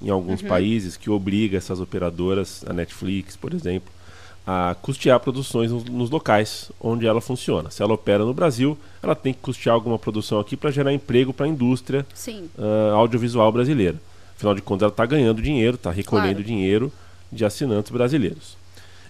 [0.01, 0.47] em alguns uhum.
[0.47, 3.91] países que obriga essas operadoras, a Netflix, por exemplo,
[4.45, 7.71] a custear produções nos, nos, locais onde ela funciona.
[7.71, 11.33] Se ela opera no Brasil, ela tem que custear alguma produção aqui para gerar emprego
[11.33, 12.05] para a indústria
[12.57, 13.99] uh, audiovisual brasileira.
[14.35, 16.43] Afinal de contas, ela está ganhando dinheiro, está recolhendo claro.
[16.43, 16.91] dinheiro
[17.31, 18.57] de assinantes brasileiros.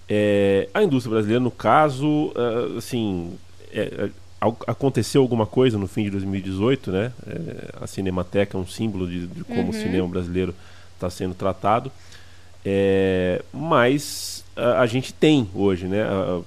[0.07, 3.33] É, a indústria brasileira, no caso, uh, assim,
[3.73, 4.09] é,
[4.67, 7.11] aconteceu alguma coisa no fim de 2018, né?
[7.27, 9.69] É, a Cinemateca é um símbolo de, de como uhum.
[9.69, 10.53] o cinema brasileiro
[10.95, 11.91] está sendo tratado.
[12.65, 16.03] É, mas a, a, gente tem hoje, né?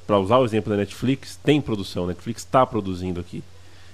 [0.07, 2.05] Para usar o exemplo da Netflix, tem produção.
[2.05, 3.43] A Netflix está produzindo aqui.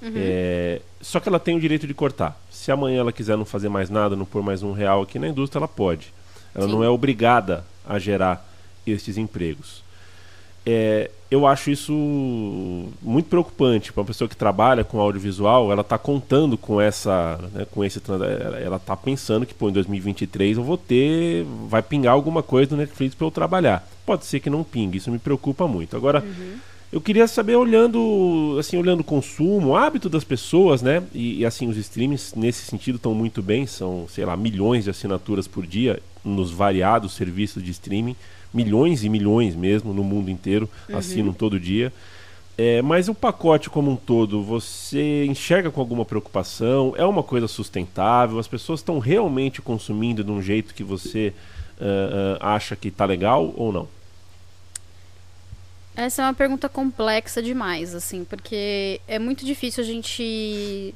[0.00, 0.12] Uhum.
[0.16, 2.40] É, só que ela tem o direito de cortar.
[2.50, 5.28] Se amanhã ela quiser não fazer mais nada, não pôr mais um real aqui na
[5.28, 6.12] indústria, ela pode.
[6.54, 6.72] Ela Sim.
[6.72, 8.48] não é obrigada a gerar
[8.86, 9.83] estes empregos.
[10.66, 11.92] É, eu acho isso
[13.02, 15.70] muito preocupante para uma pessoa que trabalha com audiovisual.
[15.70, 18.00] Ela está contando com essa, né, com esse,
[18.64, 22.76] ela está pensando que pô, em 2023 eu vou ter, vai pingar alguma coisa no
[22.78, 23.86] Netflix para eu trabalhar.
[24.06, 25.96] Pode ser que não pingue, isso me preocupa muito.
[25.96, 26.56] Agora uhum.
[26.92, 31.02] eu queria saber olhando, assim, olhando o consumo, o hábito das pessoas, né?
[31.12, 34.90] E, e assim os streams nesse sentido estão muito bem, são sei lá milhões de
[34.90, 38.16] assinaturas por dia nos variados serviços de streaming
[38.54, 40.96] milhões e milhões mesmo no mundo inteiro uhum.
[40.96, 41.92] assinam todo dia.
[42.56, 46.94] É, mas o pacote como um todo, você enxerga com alguma preocupação?
[46.96, 48.38] É uma coisa sustentável?
[48.38, 51.34] As pessoas estão realmente consumindo de um jeito que você
[51.80, 53.88] uh, uh, acha que está legal ou não?
[55.96, 60.94] Essa é uma pergunta complexa demais, assim, porque é muito difícil a gente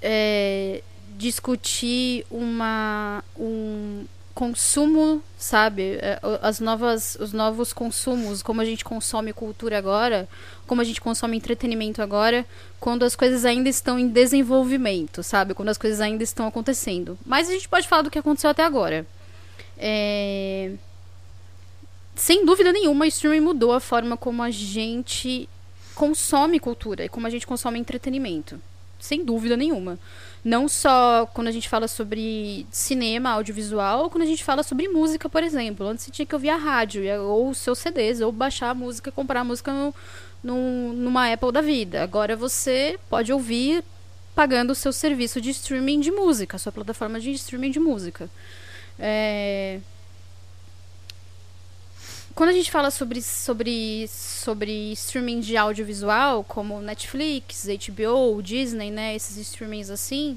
[0.00, 0.82] é,
[1.16, 4.04] discutir uma, um,
[4.34, 5.98] consumo, sabe?
[6.00, 10.28] É, as novas, os novos consumos, como a gente consome cultura agora,
[10.66, 12.44] como a gente consome entretenimento agora,
[12.80, 15.54] quando as coisas ainda estão em desenvolvimento, sabe?
[15.54, 17.16] Quando as coisas ainda estão acontecendo.
[17.24, 19.06] Mas a gente pode falar do que aconteceu até agora.
[19.78, 20.72] É...
[22.16, 25.48] Sem dúvida nenhuma, o streaming mudou a forma como a gente
[25.94, 28.60] consome cultura e como a gente consome entretenimento.
[28.98, 29.98] Sem dúvida nenhuma.
[30.44, 34.88] Não só quando a gente fala sobre cinema, audiovisual, ou quando a gente fala sobre
[34.88, 35.86] música, por exemplo.
[35.86, 39.10] Antes você tinha que ouvir a rádio, ou os seus CDs, ou baixar a música,
[39.10, 39.94] comprar a música no,
[40.42, 42.02] no, numa Apple da vida.
[42.02, 43.82] Agora você pode ouvir
[44.34, 48.28] pagando o seu serviço de streaming de música, a sua plataforma de streaming de música.
[48.98, 49.80] É...
[52.34, 59.14] Quando a gente fala sobre, sobre, sobre streaming de audiovisual, como Netflix, HBO, Disney, né,
[59.14, 60.36] esses streamings assim,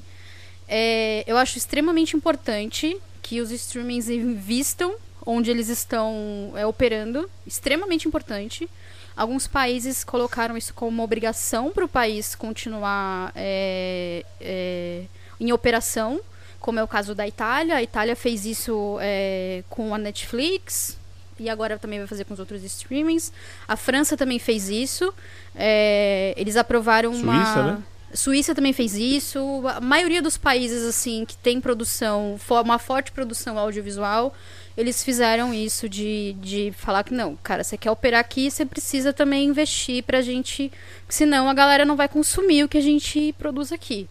[0.68, 4.94] é, eu acho extremamente importante que os streamings invistam
[5.26, 8.70] onde eles estão é, operando, extremamente importante.
[9.16, 15.02] Alguns países colocaram isso como uma obrigação para o país continuar é, é,
[15.40, 16.20] em operação,
[16.60, 17.74] como é o caso da Itália.
[17.74, 20.97] A Itália fez isso é, com a Netflix,
[21.38, 23.32] e agora também vai fazer com os outros streamings.
[23.66, 25.12] A França também fez isso.
[25.54, 27.62] É, eles aprovaram Suíça, uma.
[27.72, 27.82] Né?
[28.14, 29.62] Suíça também fez isso.
[29.66, 34.34] A maioria dos países assim que tem produção, uma forte produção audiovisual,
[34.78, 39.12] eles fizeram isso de, de falar que não, cara, você quer operar aqui, você precisa
[39.12, 40.70] também investir pra gente,
[41.08, 44.08] senão a galera não vai consumir o que a gente produz aqui.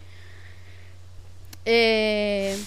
[1.65, 2.57] É...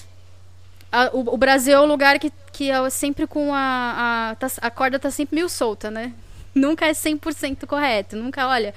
[0.90, 4.32] A, o, o, Brasil é o lugar que que é sempre com a.
[4.32, 6.12] A, tá, a corda tá sempre meio solta, né?
[6.54, 8.16] Nunca é 100% correto.
[8.16, 8.74] Nunca, olha,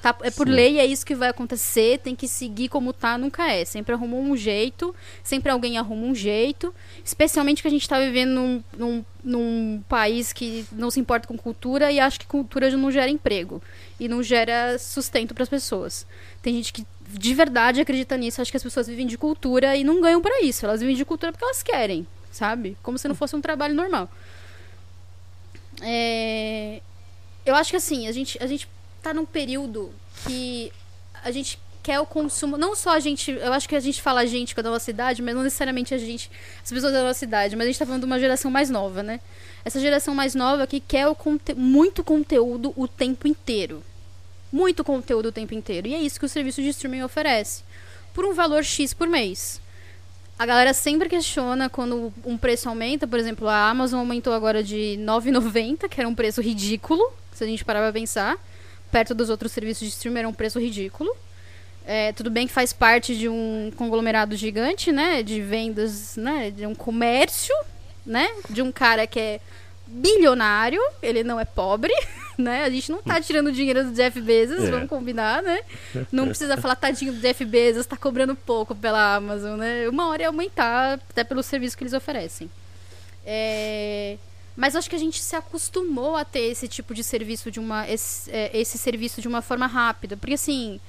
[0.00, 0.52] tá, é por Sim.
[0.52, 3.64] lei, é isso que vai acontecer, tem que seguir como tá, nunca é.
[3.64, 6.72] Sempre arrumou um jeito, sempre alguém arruma um jeito.
[7.04, 11.36] Especialmente que a gente está vivendo num, num, num, país que não se importa com
[11.36, 13.60] cultura e acha que cultura não gera emprego
[13.98, 16.06] e não gera sustento para as pessoas.
[16.40, 19.82] Tem gente que de verdade acredita nisso, acha que as pessoas vivem de cultura e
[19.82, 20.64] não ganham para isso.
[20.64, 22.06] Elas vivem de cultura porque elas querem
[22.36, 22.76] sabe?
[22.82, 24.08] Como se não fosse um trabalho normal.
[25.82, 26.80] É...
[27.44, 28.68] Eu acho que assim, a gente, a gente
[29.02, 29.92] tá num período
[30.26, 30.72] que
[31.22, 32.56] a gente quer o consumo.
[32.56, 33.30] Não só a gente.
[33.30, 35.94] Eu acho que a gente fala a gente com a nossa idade, mas não necessariamente
[35.94, 36.30] a gente.
[36.62, 39.02] As pessoas da nossa idade, mas a gente tá falando de uma geração mais nova,
[39.02, 39.20] né?
[39.64, 43.82] Essa geração mais nova que quer o conte muito conteúdo o tempo inteiro.
[44.52, 45.86] Muito conteúdo o tempo inteiro.
[45.86, 47.62] E é isso que o serviço de streaming oferece.
[48.12, 49.60] Por um valor X por mês
[50.38, 53.06] a galera sempre questiona quando um preço aumenta.
[53.06, 57.46] Por exemplo, a Amazon aumentou agora de 9,90, que era um preço ridículo, se a
[57.46, 58.36] gente parar pra pensar.
[58.92, 61.10] Perto dos outros serviços de streaming era um preço ridículo.
[61.86, 65.22] É, tudo bem que faz parte de um conglomerado gigante, né?
[65.22, 66.50] De vendas, né?
[66.50, 67.54] De um comércio,
[68.04, 68.28] né?
[68.50, 69.40] De um cara que é
[69.86, 71.92] bilionário, ele não é pobre,
[72.36, 72.64] né?
[72.64, 74.70] A gente não tá tirando dinheiro do Jeff Bezos, é.
[74.70, 75.60] vamos combinar, né?
[76.12, 79.88] Não precisa falar tadinho do Jeff Bezos, tá cobrando pouco pela Amazon, né?
[79.88, 82.50] Uma hora é aumentar, até pelo serviço que eles oferecem.
[83.24, 84.16] É...
[84.56, 87.88] Mas acho que a gente se acostumou a ter esse tipo de serviço de uma
[87.88, 90.80] esse, é, esse serviço de uma forma rápida, porque assim,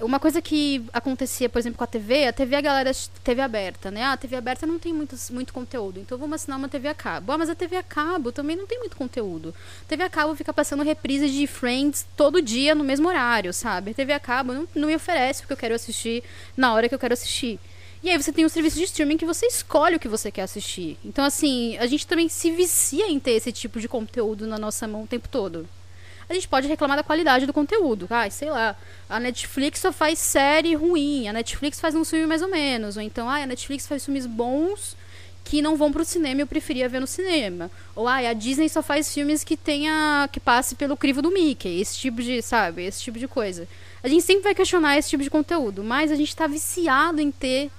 [0.00, 2.90] uma coisa que acontecia, por exemplo, com a TV, a TV a galera
[3.22, 4.02] TV aberta, né?
[4.02, 6.94] Ah, a TV aberta não tem muito, muito conteúdo, então vamos assinar uma TV a
[6.94, 7.32] cabo.
[7.32, 9.54] Ah, mas a TV a cabo também não tem muito conteúdo.
[9.82, 13.92] A TV a cabo fica passando reprises de Friends todo dia no mesmo horário, sabe?
[13.92, 16.24] A TV a cabo não, não me oferece o que eu quero assistir
[16.56, 17.60] na hora que eu quero assistir.
[18.02, 20.42] E aí você tem um serviço de streaming que você escolhe o que você quer
[20.42, 20.98] assistir.
[21.04, 24.86] Então, assim, a gente também se vicia em ter esse tipo de conteúdo na nossa
[24.86, 25.66] mão o tempo todo
[26.28, 28.06] a gente pode reclamar da qualidade do conteúdo.
[28.10, 28.76] Ah, sei lá,
[29.08, 32.96] a Netflix só faz série ruim, a Netflix faz um filme mais ou menos.
[32.96, 34.96] Ou então, ah, a Netflix faz filmes bons
[35.44, 37.70] que não vão pro cinema e eu preferia ver no cinema.
[37.94, 41.80] Ou ah, a Disney só faz filmes que tenha que passe pelo crivo do Mickey,
[41.80, 43.68] esse tipo de, sabe, esse tipo de coisa.
[44.02, 47.30] A gente sempre vai questionar esse tipo de conteúdo, mas a gente tá viciado em
[47.30, 47.70] ter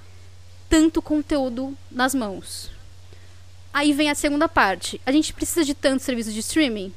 [0.70, 2.70] tanto conteúdo nas mãos.
[3.74, 5.02] Aí vem a segunda parte.
[5.06, 6.94] A gente precisa de tanto serviço de streaming?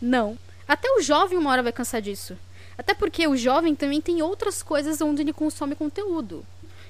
[0.00, 0.38] Não.
[0.66, 2.36] Até o jovem uma hora vai cansar disso.
[2.76, 6.44] Até porque o jovem também tem outras coisas onde ele consome conteúdo.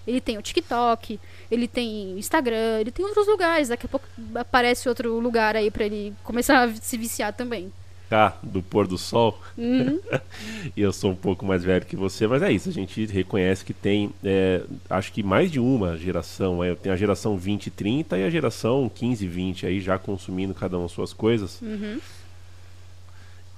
[0.06, 1.18] Ele tem o TikTok,
[1.50, 3.68] ele tem Instagram, ele tem outros lugares.
[3.68, 7.72] Daqui a pouco aparece outro lugar aí para ele começar a se viciar também.
[8.10, 9.40] Ah, do pôr do sol.
[9.56, 9.98] Uhum.
[10.76, 12.68] e eu sou um pouco mais velho que você, mas é isso.
[12.68, 16.62] A gente reconhece que tem, é, acho que mais de uma geração.
[16.62, 19.98] É, tem a geração 20 e 30 e a geração 15 e 20 aí já
[19.98, 21.60] consumindo cada uma suas coisas.
[21.62, 21.98] Uhum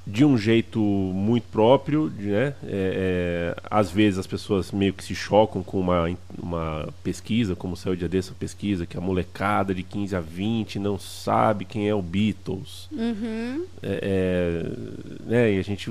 [0.06, 2.54] de um jeito muito próprio, né?
[2.62, 7.76] É, é, às vezes as pessoas meio que se chocam com uma, uma pesquisa, como
[7.76, 11.88] saiu o dia dessa pesquisa, que a molecada de 15 a 20 não sabe quem
[11.88, 12.88] é o Beatles.
[12.92, 13.64] Uhum.
[13.82, 15.52] É, é, né?
[15.54, 15.90] E a gente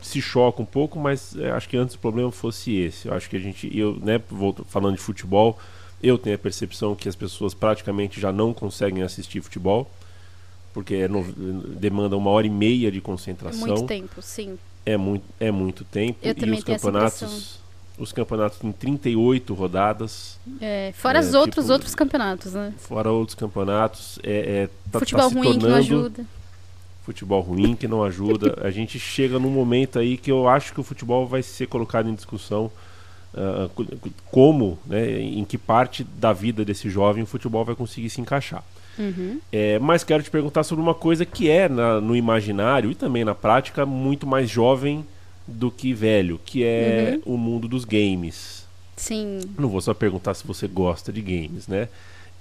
[0.00, 3.08] se choca um pouco, mas é, acho que antes o problema fosse esse.
[3.08, 5.58] Eu acho que a gente, eu, né, volto, falando de futebol,
[6.02, 9.88] eu tenho a percepção que as pessoas praticamente já não conseguem assistir futebol
[10.72, 13.64] porque é no, demanda uma hora e meia de concentração.
[13.64, 14.58] É muito tempo, sim.
[14.84, 16.18] É muito, é muito tempo.
[16.22, 17.60] Eu e os campeonatos,
[17.98, 20.38] os campeonatos têm 38 rodadas.
[20.60, 22.74] É, fora É, os outros, tipo, outros campeonatos, né?
[22.78, 26.26] Fora outros campeonatos, é, é tá, Futebol tá ruim que não ajuda.
[27.04, 28.58] futebol ruim que não ajuda.
[28.62, 32.08] a gente chega num momento aí que eu acho que o futebol vai ser colocado
[32.08, 32.70] em discussão
[33.74, 33.86] co-
[34.26, 38.64] como, né, em que parte da vida desse jovem o futebol vai conseguir se encaixar.
[38.98, 39.38] Uhum.
[39.50, 43.24] É, mas quero te perguntar sobre uma coisa que é na- no imaginário e também
[43.24, 45.04] na prática muito mais jovem
[45.46, 48.64] do que velho, que é o mundo dos games.
[48.96, 49.40] Sim.
[49.58, 51.88] Não vou só perguntar se você gosta de games, né?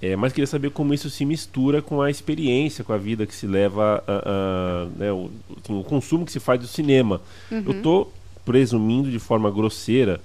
[0.01, 3.35] É, mas queria saber como isso se mistura com a experiência, com a vida que
[3.35, 5.29] se leva, a, a- né, o,
[5.63, 7.21] assim, o consumo que se faz do cinema.
[7.51, 8.07] Eu tô
[8.43, 10.19] presumindo de forma grosseira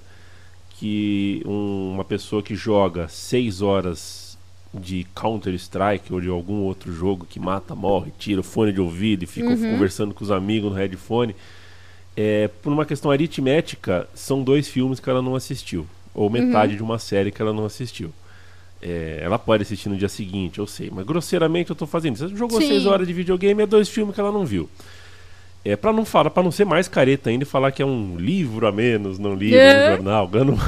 [0.79, 4.26] que um- uma pessoa que joga seis horas
[4.73, 8.81] de Counter Strike ou de algum outro jogo que mata, morre, tira o fone de
[8.81, 11.35] ouvido e fica conversando com os amigos no headphone,
[12.15, 16.83] é, por uma questão aritmética, são dois filmes que ela não assistiu, ou metade de
[16.83, 18.11] uma série que ela não assistiu.
[18.81, 22.27] É, ela pode assistir no dia seguinte, eu sei, mas grosseiramente eu tô fazendo isso.
[22.29, 22.67] Você jogou Sim.
[22.67, 24.69] seis horas de videogame, é dois filmes que ela não viu.
[25.65, 28.15] É, para não falar, para não ser mais careta ainda e falar que é um
[28.17, 29.93] livro a menos, não livro, É.
[29.93, 30.53] um jornal, ganhando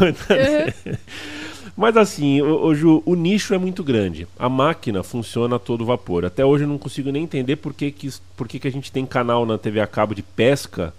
[1.79, 4.27] Mas assim, o, o o nicho é muito grande.
[4.37, 6.25] A máquina funciona a todo vapor.
[6.25, 8.91] Até hoje eu não consigo nem entender por que, que, por que, que a gente
[8.91, 10.93] tem canal na TV a cabo de pesca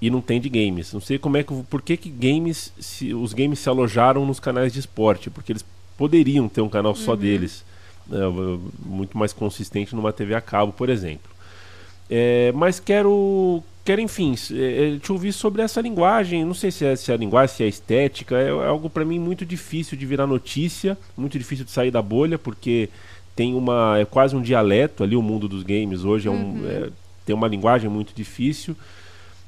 [0.00, 0.92] e não tem de games.
[0.92, 4.38] Não sei como é que por que, que games se, os games se alojaram nos
[4.38, 5.64] canais de esporte, porque eles
[5.98, 7.64] poderiam ter um canal só deles,
[8.06, 8.20] né,
[8.86, 11.28] muito mais consistente numa TV a cabo, por exemplo.
[12.08, 14.34] É, mas quero, quero enfim,
[15.00, 16.44] te ouvir sobre essa linguagem.
[16.44, 18.36] Não sei se é, se é a linguagem, se é a estética.
[18.36, 22.02] É, é algo para mim muito difícil de virar notícia, muito difícil de sair da
[22.02, 22.88] bolha, porque
[23.34, 26.90] tem uma é quase um dialeto ali o mundo dos games hoje é um, é,
[27.24, 28.76] tem uma linguagem muito difícil.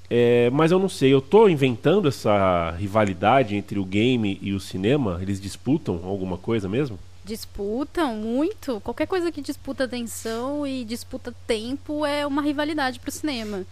[0.09, 4.61] É, mas eu não sei, eu tô inventando essa rivalidade entre o game e o
[4.61, 5.19] cinema.
[5.23, 6.99] Eles disputam alguma coisa mesmo?
[7.25, 8.81] Disputam muito.
[8.81, 13.65] Qualquer coisa que disputa atenção e disputa tempo é uma rivalidade pro cinema.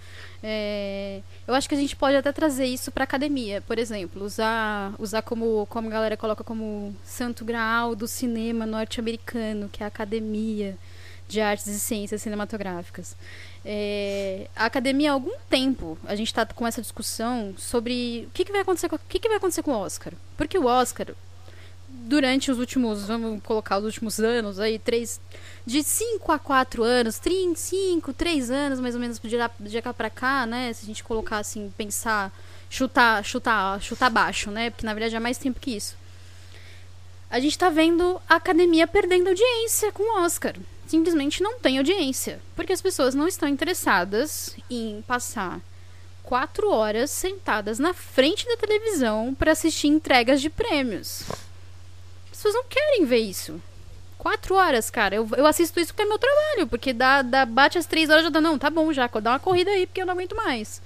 [0.42, 4.94] É, eu acho que a gente pode até trazer isso pra academia, por exemplo, usar,
[4.98, 9.88] usar como, como a galera coloca como santo graal do cinema norte-americano, que é a
[9.88, 10.78] academia
[11.28, 13.16] de artes e ciências cinematográficas.
[13.64, 18.44] É, a academia há algum tempo a gente está com essa discussão sobre o que,
[18.44, 20.12] que vai acontecer com, o que, que vai acontecer com o Oscar.
[20.36, 21.08] Porque o Oscar,
[22.10, 25.20] durante os últimos, vamos colocar os últimos anos aí, três,
[25.64, 27.20] de 5 a 4 anos,
[27.54, 30.72] 5, 3 anos mais ou menos de de cá pra cá, né?
[30.72, 32.32] Se a gente colocar assim, pensar,
[32.68, 34.70] chutar, chutar, chutar baixo, né?
[34.70, 35.96] Porque na verdade é mais tempo que isso.
[37.30, 40.56] A gente tá vendo a academia perdendo audiência com o Oscar.
[40.88, 42.40] Simplesmente não tem audiência.
[42.56, 45.60] Porque as pessoas não estão interessadas em passar
[46.24, 51.22] quatro horas sentadas na frente da televisão para assistir entregas de prêmios.
[52.40, 53.60] As pessoas não querem ver isso.
[54.16, 55.14] Quatro horas, cara.
[55.14, 56.66] Eu, eu assisto isso porque é meu trabalho.
[56.66, 58.40] Porque dá, dá, bate às três horas já dá.
[58.40, 59.06] Não, tá bom já.
[59.06, 60.80] Dá uma corrida aí porque eu não aguento mais.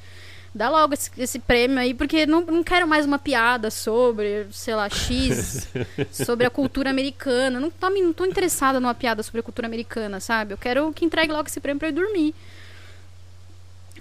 [0.53, 4.75] Dá logo esse, esse prêmio aí, porque não, não quero mais uma piada sobre, sei
[4.75, 5.69] lá, X,
[6.11, 7.61] sobre a cultura americana.
[7.61, 10.55] Não tô, me- não tô interessada numa piada sobre a cultura americana, sabe?
[10.55, 12.35] Eu quero que entregue logo esse prêmio pra eu ir dormir.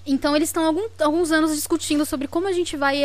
[0.07, 3.03] Então eles estão alguns anos discutindo sobre como a gente vai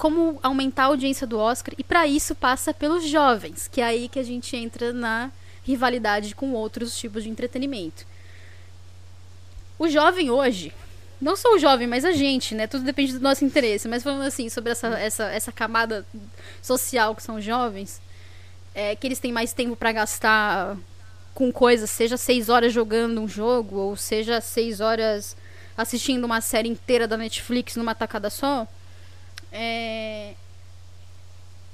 [0.00, 4.08] como aumentar a audiência do Oscar e para isso passa pelos jovens, que é aí
[4.08, 5.30] que a gente entra na
[5.62, 8.06] rivalidade com outros tipos de entretenimento.
[9.78, 10.72] O jovem hoje,
[11.20, 12.66] não só o jovem, mas a gente, né?
[12.66, 13.88] Tudo depende do nosso interesse.
[13.88, 16.06] Mas falando assim sobre essa, essa, essa camada
[16.62, 18.00] social que são os jovens,
[18.74, 20.78] é que eles têm mais tempo para gastar
[21.34, 25.36] com coisas, seja seis horas jogando um jogo, ou seja seis horas
[25.76, 28.66] assistindo uma série inteira da Netflix numa tacada só.
[29.52, 30.34] É...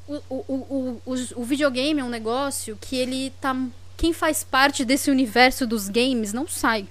[0.09, 3.57] O, o, o, o, videogame é um negócio que ele tá.
[3.97, 6.87] Quem faz parte desse universo dos games não sai.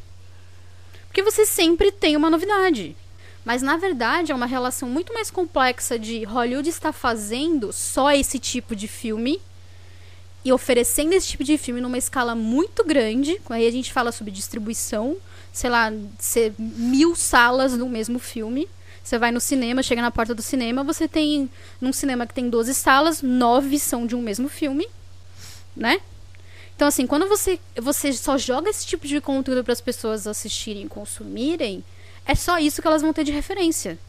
[1.07, 2.95] Porque você sempre tem uma novidade.
[3.45, 8.39] Mas na verdade é uma relação muito mais complexa de Hollywood está fazendo só esse
[8.39, 9.39] tipo de filme
[10.43, 13.39] e oferecendo esse tipo de filme numa escala muito grande.
[13.49, 15.17] Aí a gente fala sobre distribuição,
[15.53, 18.67] sei lá, ser mil salas no mesmo filme.
[19.05, 21.47] Você vai no cinema, chega na porta do cinema, você tem.
[21.79, 24.87] Num cinema que tem 12 salas, nove são de um mesmo filme,
[25.77, 26.01] né?
[26.75, 30.87] Então, assim, quando você, você só joga esse tipo de conteúdo para as pessoas assistirem
[30.87, 31.83] consumirem,
[32.25, 33.99] é só isso que elas vão ter de referência.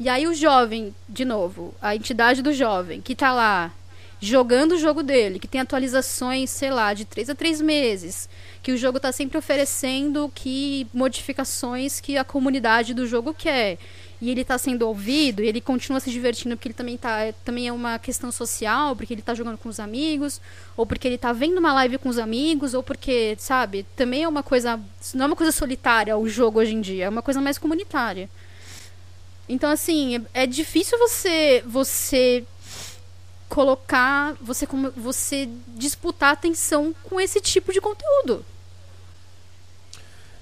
[0.00, 3.72] E aí o jovem, de novo, a entidade do jovem, que tá lá
[4.20, 8.28] jogando o jogo dele, que tem atualizações, sei lá, de 3 a 3 meses,
[8.64, 13.78] que o jogo está sempre oferecendo que modificações que a comunidade do jogo quer,
[14.20, 17.68] e ele está sendo ouvido, e ele continua se divertindo porque ele também tá, também
[17.68, 20.40] é uma questão social, porque ele está jogando com os amigos,
[20.76, 24.28] ou porque ele está vendo uma live com os amigos, ou porque, sabe, também é
[24.28, 24.80] uma coisa,
[25.14, 28.28] não é uma coisa solitária o jogo hoje em dia, é uma coisa mais comunitária.
[29.48, 32.44] Então assim, é, é difícil você você
[33.48, 38.44] colocar, você você disputar atenção com esse tipo de conteúdo.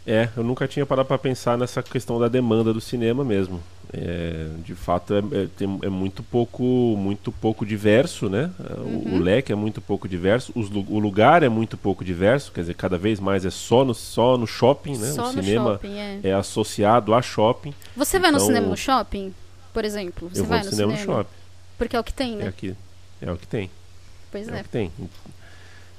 [0.06, 3.62] É, eu nunca tinha parado para pensar nessa questão da demanda do cinema mesmo.
[3.94, 6.62] É, de fato é, é, tem, é, muito pouco
[6.96, 8.50] muito pouco diverso, né?
[8.58, 9.12] Uhum.
[9.12, 12.62] O, o, leque é muito pouco diverso, os, o lugar é muito pouco diverso, quer
[12.62, 15.12] dizer, cada vez mais é só no, só no shopping, né?
[15.12, 16.20] Só o cinema shopping, é.
[16.22, 16.32] é.
[16.32, 17.74] associado a shopping.
[17.94, 19.34] Você vai no então cinema no shopping,
[19.74, 20.30] por exemplo?
[20.32, 21.36] Você eu vai vou no cinema, cinema no shopping.
[21.76, 22.46] Porque é o que tem, né?
[22.46, 22.74] É, aqui,
[23.20, 23.70] é o que tem.
[24.30, 24.56] Pois é.
[24.56, 24.90] É o que tem.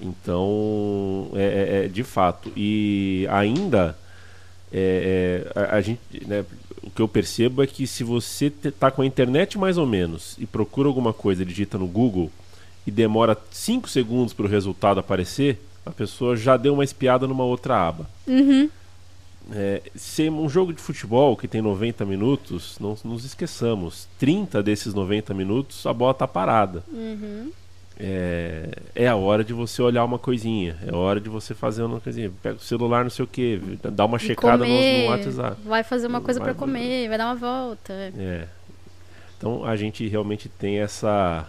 [0.04, 2.52] Então, é, é, é de fato.
[2.58, 3.98] E ainda,
[4.72, 6.44] é, é, a, a, gente, né,
[6.84, 10.36] o que eu percebo é que se você está com a internet mais ou menos
[10.38, 12.30] e procura alguma coisa, digita no Google
[12.86, 17.46] e demora 5 segundos para o resultado aparecer, a pessoa já deu uma espiada numa
[17.46, 18.10] outra aba.
[18.28, 18.70] Uhum.
[19.52, 24.94] É, se um jogo de futebol que tem 90 minutos, não nos esqueçamos, 30 desses
[24.94, 26.84] 90 minutos a bola está parada.
[26.92, 27.52] Uhum
[28.00, 31.84] é, é a hora de você olhar uma coisinha, é a hora de você fazer
[31.84, 32.32] uma coisinha.
[32.42, 35.58] Pega o celular, não sei o que, dá uma checada no, no, WhatsApp.
[35.64, 37.94] Vai fazer uma coisa para comer, vai dar uma volta.
[37.94, 38.48] É.
[39.38, 41.48] Então a gente realmente tem essa.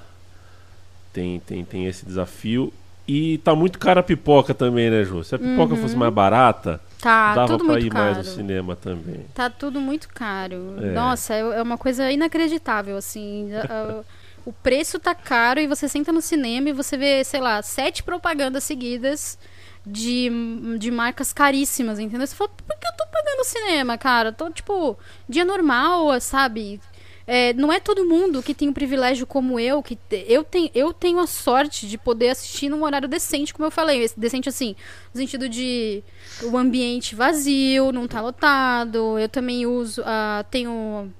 [1.12, 2.72] Tem, tem, tem esse desafio.
[3.06, 5.22] E tá muito cara a pipoca também, né, Ju?
[5.22, 5.80] Se a pipoca uhum.
[5.80, 8.04] fosse mais barata, tá, dava tudo pra ir caro.
[8.04, 9.26] mais no cinema também.
[9.34, 10.74] Tá tudo muito caro.
[10.80, 10.92] É.
[10.92, 13.50] Nossa, é, é uma coisa inacreditável, assim.
[14.44, 18.02] o preço tá caro e você senta no cinema e você vê, sei lá, sete
[18.02, 19.38] propagandas seguidas
[19.86, 20.30] de,
[20.78, 22.26] de marcas caríssimas, entendeu?
[22.26, 24.32] Você fala, por que eu tô pagando cinema, cara?
[24.32, 26.80] Tô, tipo, dia normal, sabe?
[27.26, 30.92] É, não é todo mundo que tem um privilégio como eu, que eu, tenho, eu
[30.92, 34.10] tenho a sorte de poder assistir num horário decente, como eu falei.
[34.14, 34.76] Decente assim,
[35.12, 36.02] no sentido de
[36.42, 39.18] o ambiente vazio, não tá lotado.
[39.18, 41.10] Eu também uso, uh, tenho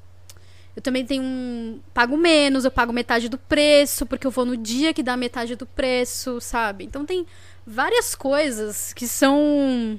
[0.77, 1.81] eu também tenho um.
[1.93, 5.55] Pago menos, eu pago metade do preço, porque eu vou no dia que dá metade
[5.55, 6.85] do preço, sabe?
[6.85, 7.25] Então tem
[7.65, 9.99] várias coisas que são.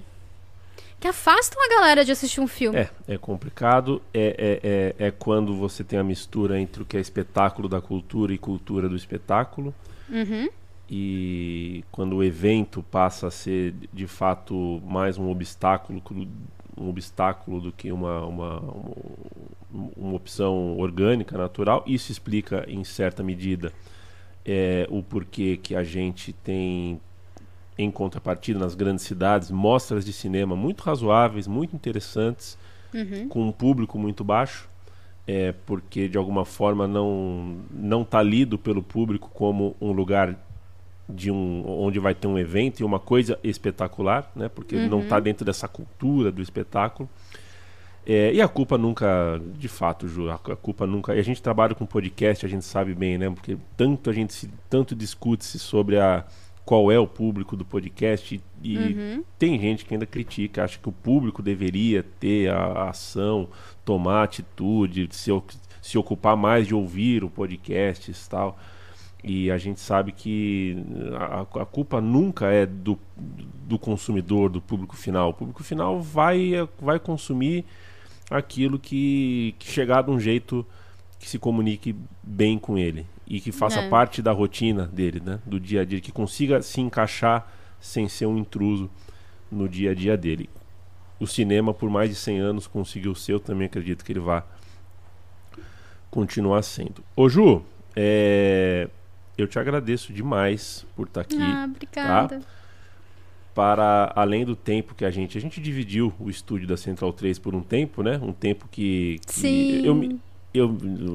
[0.99, 2.77] que afastam a galera de assistir um filme.
[2.77, 4.01] É, é complicado.
[4.13, 7.79] É, é, é, é quando você tem a mistura entre o que é espetáculo da
[7.79, 9.73] cultura e cultura do espetáculo.
[10.09, 10.49] Uhum.
[10.89, 15.99] E quando o evento passa a ser de fato mais um obstáculo
[16.77, 18.61] um obstáculo do que uma, uma,
[19.95, 21.83] uma opção orgânica, natural.
[21.85, 23.71] Isso explica, em certa medida,
[24.45, 26.99] é, o porquê que a gente tem,
[27.77, 32.57] em contrapartida, nas grandes cidades, mostras de cinema muito razoáveis, muito interessantes,
[32.93, 33.27] uhum.
[33.27, 34.69] com um público muito baixo.
[35.27, 40.37] É, porque de alguma forma não não está lido pelo público como um lugar
[41.09, 44.49] de um onde vai ter um evento e uma coisa espetacular, né?
[44.49, 44.87] Porque uhum.
[44.87, 47.09] não está dentro dessa cultura do espetáculo.
[48.05, 51.15] É, e a culpa nunca, de fato, Ju, a culpa nunca.
[51.15, 53.29] E a gente trabalha com podcast, a gente sabe bem, né?
[53.29, 56.23] Porque tanto a gente se, tanto discute-se sobre a
[56.63, 59.23] qual é o público do podcast e, uhum.
[59.37, 63.47] tem gente que ainda critica, acha que o público deveria ter a, a ação,
[63.83, 65.31] tomar atitude, se,
[65.81, 68.57] se ocupar mais de ouvir o podcast e tal.
[69.23, 70.77] E a gente sabe que
[71.17, 75.29] a, a culpa nunca é do, do consumidor, do público final.
[75.29, 77.65] O público final vai, vai consumir
[78.29, 80.65] aquilo que, que chegar de um jeito
[81.19, 83.89] que se comunique bem com ele e que faça é.
[83.89, 85.39] parte da rotina dele, né?
[85.45, 88.89] Do dia a dia, que consiga se encaixar sem ser um intruso
[89.51, 90.49] no dia a dia dele.
[91.19, 94.43] O cinema, por mais de 100 anos, conseguiu ser, eu também acredito que ele vai
[96.11, 97.03] continuar sendo.
[97.15, 97.63] Ô Ju,
[97.95, 98.89] é...
[99.37, 101.37] eu te agradeço demais por estar aqui.
[101.39, 102.39] Ah, obrigada.
[102.39, 102.45] Tá?
[103.55, 105.37] Para além do tempo que a gente.
[105.37, 108.19] A gente dividiu o estúdio da Central 3 por um tempo, né?
[108.21, 109.19] Um tempo que.
[109.25, 109.85] que Sim.
[109.85, 110.19] Eu,
[110.53, 110.69] eu,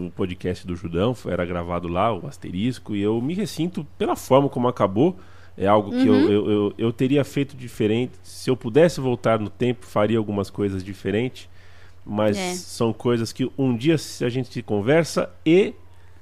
[0.06, 4.48] o podcast do Judão era gravado lá, o asterisco, e eu me ressinto pela forma
[4.48, 5.18] como acabou.
[5.56, 6.20] É algo que uhum.
[6.20, 8.12] eu, eu, eu, eu, teria feito diferente.
[8.22, 11.46] Se eu pudesse voltar no tempo, faria algumas coisas diferentes.
[12.06, 12.54] Mas é.
[12.54, 15.74] são coisas que um dia a gente conversa e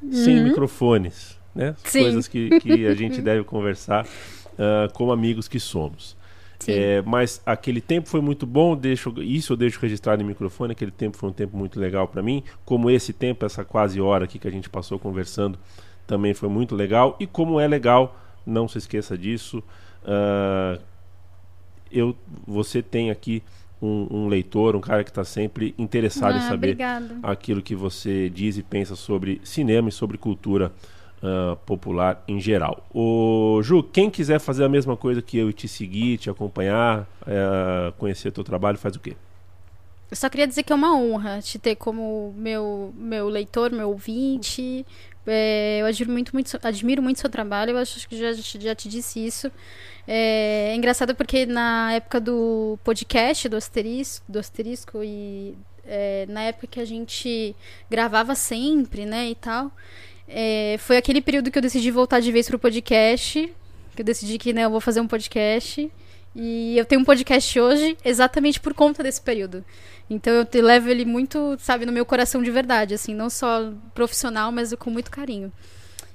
[0.02, 0.12] uhum.
[0.12, 1.38] sem microfones.
[1.54, 1.74] Né?
[1.90, 4.06] Coisas que, que a gente deve conversar
[4.58, 6.16] uh, como amigos que somos.
[6.66, 10.90] É, mas aquele tempo foi muito bom, deixo, isso eu deixo registrado em microfone, aquele
[10.90, 14.38] tempo foi um tempo muito legal para mim, como esse tempo, essa quase hora aqui
[14.38, 15.58] que a gente passou conversando,
[16.06, 19.62] também foi muito legal, e como é legal, não se esqueça disso,
[20.02, 20.82] uh,
[21.92, 23.42] eu, você tem aqui
[23.80, 27.18] um, um, leitor, um cara que está sempre interessado ah, em saber obrigada.
[27.22, 30.72] aquilo que você diz e pensa sobre cinema e sobre cultura
[31.22, 32.86] uh, popular em geral.
[32.92, 37.02] O Ju, quem quiser fazer a mesma coisa que eu e te seguir, te acompanhar,
[37.22, 39.16] uh, conhecer teu trabalho, faz o quê?
[40.10, 43.90] Eu só queria dizer que é uma honra te ter como meu, meu leitor, meu
[43.90, 44.86] ouvinte.
[45.26, 48.88] É, eu admiro muito, muito, admiro muito seu trabalho, eu acho que já, já te
[48.88, 49.52] disse isso.
[50.06, 55.54] É, é engraçado porque na época do podcast do Asterisco, do Asterisco e
[55.84, 57.54] é, na época que a gente
[57.90, 59.70] gravava sempre, né, e tal,
[60.28, 63.52] é, foi aquele período que eu decidi voltar de vez pro podcast.
[63.96, 65.90] Que eu decidi que né, eu vou fazer um podcast.
[66.36, 69.64] E eu tenho um podcast hoje exatamente por conta desse período.
[70.08, 74.52] Então eu levo ele muito, sabe, no meu coração de verdade, assim, não só profissional,
[74.52, 75.52] mas com muito carinho.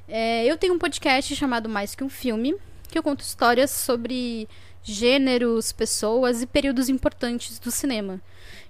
[0.08, 2.56] É, eu tenho um podcast chamado Mais Que Um Filme,
[2.90, 4.48] que eu conto histórias sobre
[4.84, 8.22] gêneros, pessoas e períodos importantes do cinema.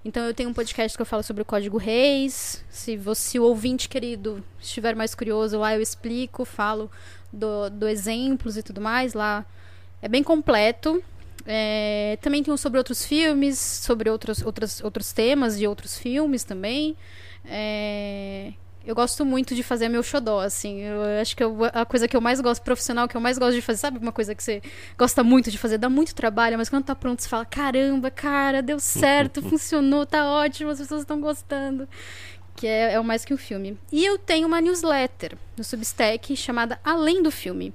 [0.04, 2.64] Então eu tenho um podcast que eu falo sobre o Código Reis.
[2.68, 6.90] Se você, o ouvinte querido, estiver mais curioso, lá eu explico, falo
[7.32, 9.14] do, do exemplos e tudo mais.
[9.14, 9.44] Lá
[10.00, 11.02] é bem completo.
[11.46, 16.96] É, também um sobre outros filmes, sobre outros, outros, outros temas de outros filmes também.
[17.44, 18.52] É,
[18.86, 20.80] eu gosto muito de fazer meu xodó, assim.
[20.80, 23.54] Eu acho que eu, a coisa que eu mais gosto, profissional, que eu mais gosto
[23.54, 23.98] de fazer, sabe?
[23.98, 24.62] Uma coisa que você
[24.98, 28.62] gosta muito de fazer, dá muito trabalho, mas quando tá pronto, você fala: caramba, cara,
[28.62, 31.88] deu certo, funcionou, tá ótimo, as pessoas estão gostando.
[32.56, 33.78] Que é, é o mais que um filme.
[33.90, 37.74] E eu tenho uma newsletter no Substack chamada Além do Filme.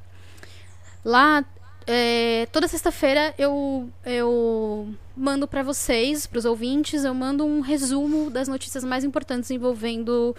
[1.04, 1.44] Lá,
[1.88, 8.30] é, toda sexta-feira eu, eu mando para vocês, para os ouvintes, eu mando um resumo
[8.30, 10.36] das notícias mais importantes envolvendo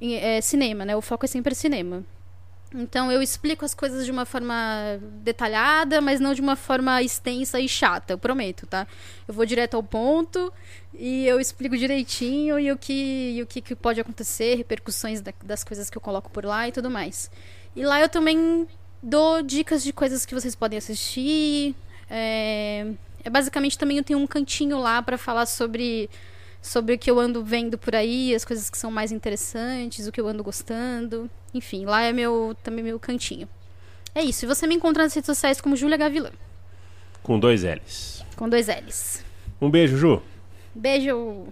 [0.00, 0.96] é, cinema, né?
[0.96, 2.04] O foco é sempre cinema.
[2.74, 7.60] Então eu explico as coisas de uma forma detalhada, mas não de uma forma extensa
[7.60, 8.86] e chata, eu prometo, tá?
[9.28, 10.52] Eu vou direto ao ponto
[10.92, 15.32] e eu explico direitinho e o que, e o que, que pode acontecer, repercussões da,
[15.44, 17.30] das coisas que eu coloco por lá e tudo mais.
[17.76, 18.66] E lá eu também
[19.00, 21.76] dou dicas de coisas que vocês podem assistir.
[22.10, 22.86] É,
[23.22, 26.10] é basicamente também eu tenho um cantinho lá para falar sobre
[26.64, 30.12] sobre o que eu ando vendo por aí, as coisas que são mais interessantes, o
[30.12, 31.30] que eu ando gostando.
[31.52, 33.46] Enfim, lá é meu também meu cantinho.
[34.14, 34.44] É isso.
[34.44, 36.30] E você me encontra nas redes sociais como Júlia Gavilã.
[37.22, 38.24] Com dois L's.
[38.34, 39.22] Com dois L's.
[39.60, 40.22] Um beijo, Ju.
[40.74, 41.48] Beijo.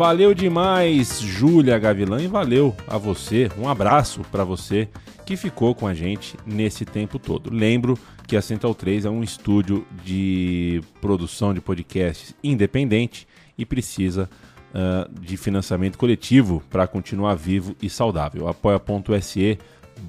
[0.00, 3.50] Valeu demais, Júlia Gavilã, e valeu a você.
[3.58, 4.88] Um abraço para você
[5.26, 7.52] que ficou com a gente nesse tempo todo.
[7.52, 13.28] Lembro que a Central 3 é um estúdio de produção de podcasts independente
[13.58, 14.26] e precisa
[14.70, 18.48] uh, de financiamento coletivo para continuar vivo e saudável.
[18.48, 19.58] apoia.se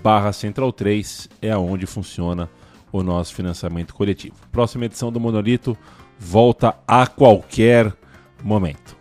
[0.02, 2.50] barra Central 3 é aonde funciona
[2.94, 4.36] o nosso financiamento coletivo.
[4.54, 5.78] Próxima edição do Monolito
[6.18, 7.94] volta a qualquer
[8.42, 9.01] momento.